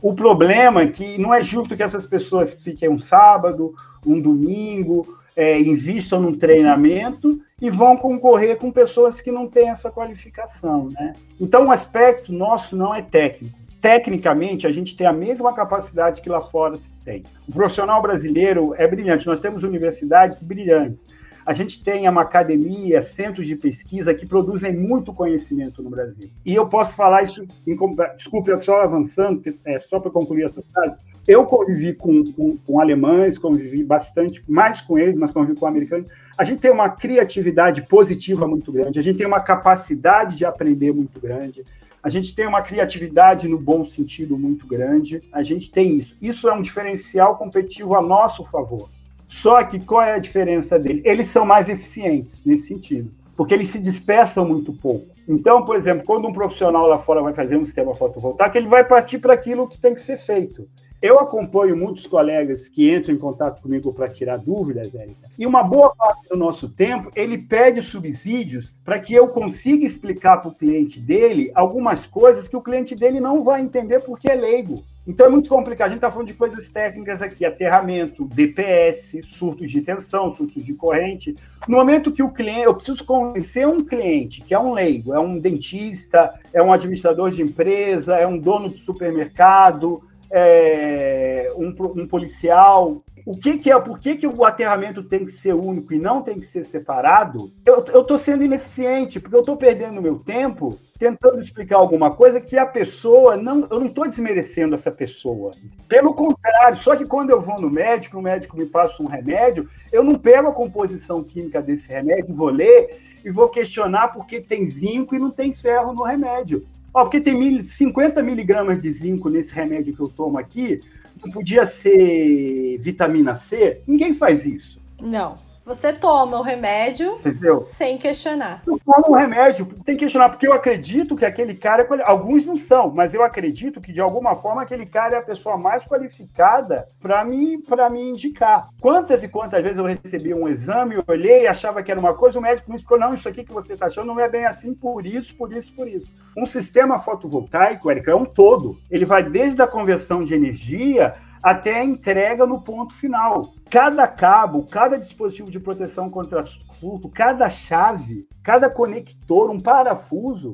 [0.01, 3.73] O problema é que não é justo que essas pessoas fiquem um sábado,
[4.05, 9.89] um domingo, é, invistam num treinamento e vão concorrer com pessoas que não têm essa
[9.89, 10.89] qualificação.
[10.89, 11.13] Né?
[11.39, 13.57] Então, o aspecto nosso não é técnico.
[13.81, 17.23] Tecnicamente, a gente tem a mesma capacidade que lá fora se tem.
[17.47, 21.07] O profissional brasileiro é brilhante, nós temos universidades brilhantes.
[21.45, 26.29] A gente tem uma academia, centros de pesquisa que produzem muito conhecimento no Brasil.
[26.45, 27.77] E eu posso falar isso, em,
[28.17, 30.97] desculpe, só avançando, é, só para concluir essa frase,
[31.29, 36.07] eu convivi com, com, com, alemães, convivi bastante, mais com eles, mas convivi com americanos.
[36.35, 40.91] A gente tem uma criatividade positiva muito grande, a gente tem uma capacidade de aprender
[40.91, 41.63] muito grande,
[42.01, 46.17] a gente tem uma criatividade no bom sentido muito grande, a gente tem isso.
[46.19, 48.89] Isso é um diferencial competitivo a nosso favor.
[49.27, 51.03] Só que qual é a diferença dele?
[51.05, 55.05] Eles são mais eficientes nesse sentido, porque eles se dispersam muito pouco.
[55.27, 58.83] Então, por exemplo, quando um profissional lá fora vai fazer um sistema fotovoltaico, ele vai
[58.83, 60.67] partir para aquilo que tem que ser feito.
[61.01, 65.63] Eu acompanho muitos colegas que entram em contato comigo para tirar dúvidas, Érica, e uma
[65.63, 70.55] boa parte do nosso tempo ele pede subsídios para que eu consiga explicar para o
[70.55, 74.83] cliente dele algumas coisas que o cliente dele não vai entender porque é leigo.
[75.07, 75.87] Então é muito complicado.
[75.87, 80.73] A gente está falando de coisas técnicas aqui, aterramento, DPS, surtos de tensão, surtos de
[80.73, 81.35] corrente.
[81.67, 85.19] No momento que o cliente, eu preciso convencer um cliente que é um leigo, é
[85.19, 92.07] um dentista, é um administrador de empresa, é um dono de supermercado, é, um, um,
[92.07, 93.03] policial.
[93.25, 93.79] O que, que, é?
[93.79, 97.51] Por que, que o aterramento tem que ser único e não tem que ser separado?
[97.65, 102.57] Eu estou sendo ineficiente, porque eu estou perdendo meu tempo tentando explicar alguma coisa que
[102.57, 103.67] a pessoa não.
[103.71, 105.53] Eu não estou desmerecendo essa pessoa.
[105.87, 109.69] Pelo contrário, só que quando eu vou no médico, o médico me passa um remédio,
[109.91, 114.69] eu não pego a composição química desse remédio, vou ler e vou questionar porque tem
[114.69, 116.65] zinco e não tem ferro no remédio.
[116.93, 120.81] Ó, porque tem mil, 50 miligramas de zinco nesse remédio que eu tomo aqui,
[121.23, 123.81] não podia ser vitamina C?
[123.87, 124.79] Ninguém faz isso.
[125.01, 125.37] Não.
[125.69, 127.59] Você toma o remédio Entendeu?
[127.59, 128.63] sem questionar.
[128.65, 131.83] Eu tomo o remédio sem questionar, porque eu acredito que aquele cara.
[131.83, 135.21] É alguns não são, mas eu acredito que de alguma forma aquele cara é a
[135.21, 138.69] pessoa mais qualificada para me, me indicar.
[138.81, 142.39] Quantas e quantas vezes eu recebi um exame, eu olhei, achava que era uma coisa,
[142.39, 144.73] o médico me explicou: não, isso aqui que você está achando não é bem assim,
[144.73, 146.09] por isso, por isso, por isso.
[146.35, 148.79] Um sistema fotovoltaico, Érica, é um todo.
[148.89, 151.13] Ele vai desde a conversão de energia
[151.43, 153.53] até a entrega no ponto final.
[153.69, 156.43] Cada cabo, cada dispositivo de proteção contra
[156.79, 160.53] furto, cada chave, cada conector, um parafuso,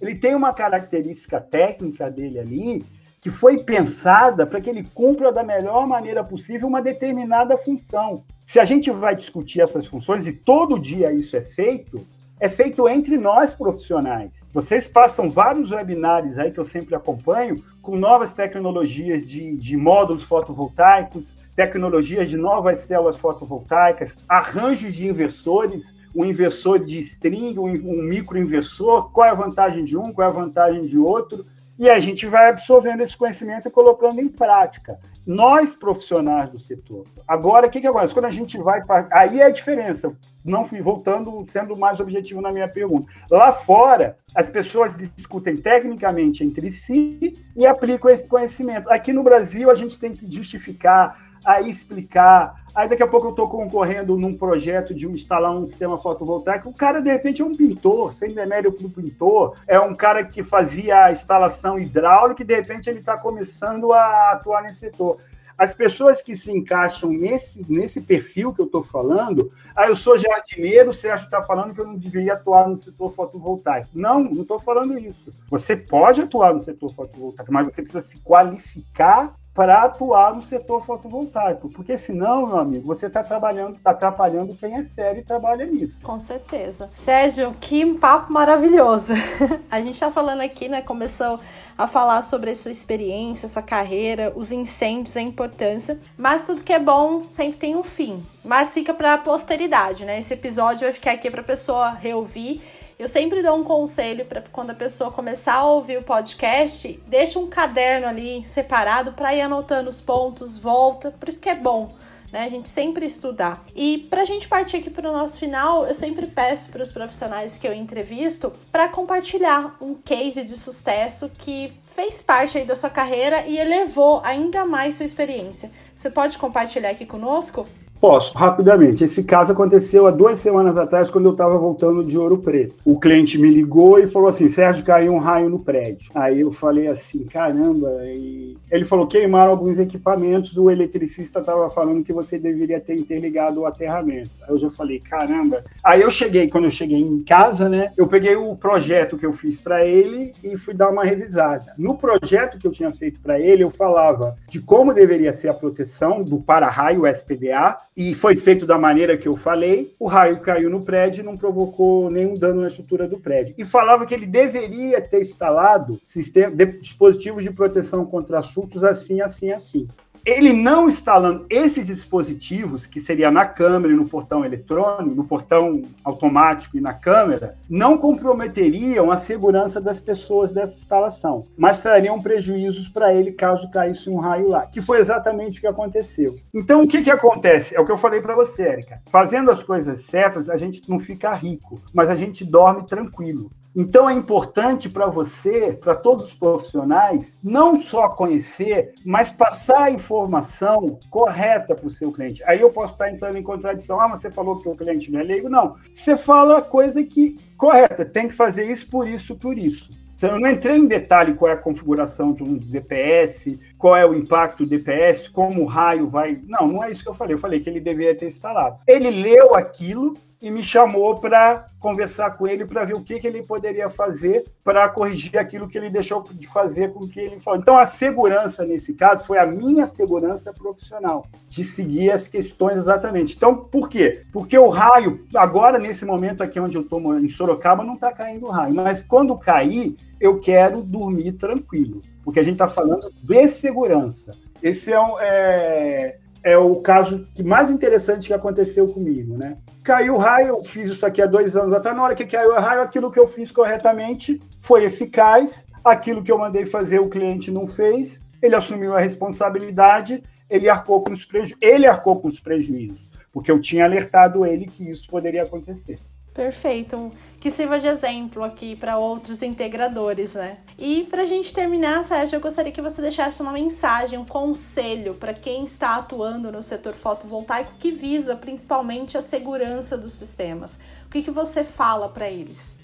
[0.00, 2.84] ele tem uma característica técnica dele ali
[3.20, 8.24] que foi pensada para que ele cumpra da melhor maneira possível uma determinada função.
[8.44, 12.06] Se a gente vai discutir essas funções, e todo dia isso é feito,
[12.38, 14.30] é feito entre nós profissionais.
[14.52, 20.24] Vocês passam vários webinários aí que eu sempre acompanho com novas tecnologias de, de módulos
[20.24, 21.24] fotovoltaicos,
[21.56, 29.26] tecnologias de novas células fotovoltaicas, arranjos de inversores, um inversor de string, um, microinversor, qual
[29.26, 31.46] é a vantagem de um, qual é a vantagem de outro,
[31.78, 34.98] e a gente vai absorvendo esse conhecimento e colocando em prática.
[35.26, 37.06] Nós, profissionais do setor.
[37.26, 38.14] Agora, o que, que acontece?
[38.14, 38.84] Quando a gente vai.
[38.84, 39.08] Para...
[39.10, 43.08] Aí é a diferença não fui voltando, sendo mais objetivo na minha pergunta.
[43.28, 48.88] Lá fora, as pessoas discutem tecnicamente entre si e aplicam esse conhecimento.
[48.90, 52.66] Aqui no Brasil, a gente tem que justificar, aí explicar.
[52.74, 56.68] Aí daqui a pouco eu estou concorrendo num projeto de instalar um sistema fotovoltaico.
[56.68, 59.56] O cara, de repente, é um pintor, sem demérito para o pintor.
[59.66, 64.32] É um cara que fazia a instalação hidráulica e, de repente, ele está começando a
[64.32, 65.18] atuar nesse setor.
[65.56, 70.18] As pessoas que se encaixam nesse, nesse perfil que eu estou falando, ah, eu sou
[70.18, 73.88] jardineiro, o Sérgio está falando que eu não deveria atuar no setor fotovoltaico.
[73.94, 75.32] Não, não estou falando isso.
[75.48, 80.84] Você pode atuar no setor fotovoltaico, mas você precisa se qualificar para atuar no setor
[80.84, 85.64] fotovoltaico, porque senão, meu amigo, você está trabalhando, está atrapalhando quem é sério e trabalha
[85.64, 85.98] nisso.
[86.02, 86.90] Com certeza.
[86.94, 89.14] Sérgio, que papo maravilhoso.
[89.70, 90.82] A gente está falando aqui, né?
[90.82, 91.40] Começou
[91.78, 95.98] a falar sobre a sua experiência, sua carreira, os incêndios, a importância.
[96.16, 98.22] Mas tudo que é bom sempre tem um fim.
[98.44, 100.18] Mas fica para a posteridade, né?
[100.18, 102.62] Esse episódio vai ficar aqui para a pessoa reouvir.
[102.98, 107.38] Eu sempre dou um conselho para quando a pessoa começar a ouvir o podcast, deixa
[107.38, 111.10] um caderno ali separado para ir anotando os pontos, volta.
[111.10, 111.94] Por isso que é bom
[112.36, 112.44] né?
[112.44, 113.64] A gente sempre estudar.
[113.74, 116.92] E para a gente partir aqui para o nosso final, eu sempre peço para os
[116.92, 122.76] profissionais que eu entrevisto para compartilhar um case de sucesso que fez parte aí da
[122.76, 125.70] sua carreira e elevou ainda mais sua experiência.
[125.94, 127.66] Você pode compartilhar aqui conosco?
[128.00, 129.04] Posso, rapidamente.
[129.04, 132.74] Esse caso aconteceu há duas semanas atrás, quando eu estava voltando de Ouro Preto.
[132.84, 136.10] O cliente me ligou e falou assim: Sérgio, caiu um raio no prédio.
[136.14, 137.90] Aí eu falei assim: caramba.
[138.04, 143.60] E ele falou: queimaram alguns equipamentos, o eletricista estava falando que você deveria ter interligado
[143.60, 144.30] o aterramento.
[144.42, 145.64] Aí eu já falei: caramba.
[145.82, 149.32] Aí eu cheguei, quando eu cheguei em casa, né, eu peguei o projeto que eu
[149.32, 151.72] fiz para ele e fui dar uma revisada.
[151.78, 155.54] No projeto que eu tinha feito para ele, eu falava de como deveria ser a
[155.54, 159.94] proteção do para-raio SPDA e foi feito da maneira que eu falei.
[159.98, 163.54] O raio caiu no prédio e não provocou nenhum dano na estrutura do prédio.
[163.56, 169.50] E falava que ele deveria ter instalado sistema, dispositivos de proteção contra surtos assim, assim,
[169.50, 169.88] assim
[170.26, 175.84] ele não instalando esses dispositivos, que seria na câmera e no portão eletrônico, no portão
[176.02, 182.88] automático e na câmera, não comprometeriam a segurança das pessoas dessa instalação, mas trariam prejuízos
[182.88, 186.36] para ele caso caísse um raio lá, que foi exatamente o que aconteceu.
[186.52, 187.76] Então, o que, que acontece?
[187.76, 189.00] É o que eu falei para você, Érica.
[189.06, 193.48] Fazendo as coisas certas, a gente não fica rico, mas a gente dorme tranquilo.
[193.76, 199.90] Então é importante para você, para todos os profissionais, não só conhecer, mas passar a
[199.90, 202.42] informação correta para o seu cliente.
[202.46, 204.00] Aí eu posso estar entrando em contradição.
[204.00, 205.50] Ah, mas você falou que o cliente não é leigo?
[205.50, 205.76] Não.
[205.92, 209.90] Você fala a coisa que correta, tem que fazer isso por isso, por isso.
[210.22, 214.14] Eu não entrei em detalhe qual é a configuração de um DPS, qual é o
[214.14, 216.40] impacto do DPS, como o raio vai.
[216.46, 217.34] Não, não é isso que eu falei.
[217.34, 218.78] Eu falei que ele deveria ter instalado.
[218.86, 223.26] Ele leu aquilo e me chamou para conversar com ele para ver o que, que
[223.26, 227.60] ele poderia fazer para corrigir aquilo que ele deixou de fazer com que ele falou.
[227.60, 233.36] Então, a segurança nesse caso foi a minha segurança profissional, de seguir as questões exatamente.
[233.36, 234.24] Então, por quê?
[234.32, 238.48] Porque o raio, agora nesse momento aqui onde eu estou em Sorocaba, não está caindo
[238.48, 244.32] raio, mas quando cair, eu quero dormir tranquilo, porque a gente está falando de segurança.
[244.62, 249.56] Esse é, um, é é o caso que mais interessante que aconteceu comigo, né?
[249.82, 251.96] Caiu o raio, eu fiz isso aqui há dois anos atrás.
[251.96, 255.66] Na hora que caiu o raio, aquilo que eu fiz corretamente foi eficaz.
[255.84, 258.22] Aquilo que eu mandei fazer, o cliente não fez.
[258.40, 260.22] Ele assumiu a responsabilidade.
[260.48, 261.58] Ele arcou com os prejuízos.
[261.60, 263.00] Ele arcou com os prejuízos,
[263.32, 265.98] porque eu tinha alertado ele que isso poderia acontecer.
[266.36, 267.10] Perfeito.
[267.40, 270.58] Que sirva de exemplo aqui para outros integradores, né?
[270.78, 275.14] E para a gente terminar, Sérgio, eu gostaria que você deixasse uma mensagem, um conselho
[275.14, 280.78] para quem está atuando no setor fotovoltaico que visa principalmente a segurança dos sistemas.
[281.06, 282.78] O que, que você fala para eles?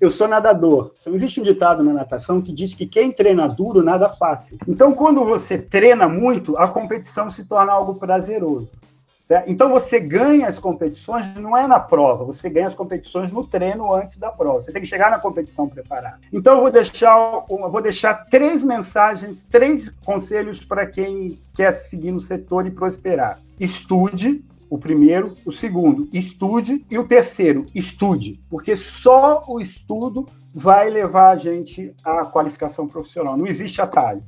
[0.00, 0.92] Eu sou nadador.
[1.06, 4.58] Existe um ditado na natação que diz que quem treina duro nada fácil.
[4.68, 8.68] Então, quando você treina muito, a competição se torna algo prazeroso.
[9.28, 9.44] Né?
[9.46, 13.92] Então você ganha as competições não é na prova, você ganha as competições no treino
[13.92, 14.60] antes da prova.
[14.60, 16.20] Você tem que chegar na competição preparado.
[16.32, 17.16] Então eu vou deixar,
[17.48, 23.40] eu vou deixar três mensagens, três conselhos para quem quer seguir no setor e prosperar.
[23.58, 30.88] Estude, o primeiro, o segundo, estude e o terceiro, estude, porque só o estudo vai
[30.90, 33.36] levar a gente à qualificação profissional.
[33.36, 34.22] Não existe atalho.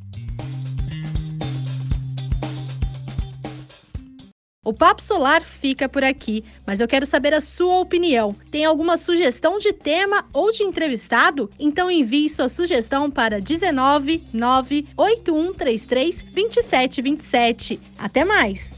[4.67, 8.35] O Papo Solar fica por aqui, mas eu quero saber a sua opinião.
[8.51, 11.49] Tem alguma sugestão de tema ou de entrevistado?
[11.57, 17.81] Então envie sua sugestão para 19 98133 2727.
[17.97, 18.76] Até mais!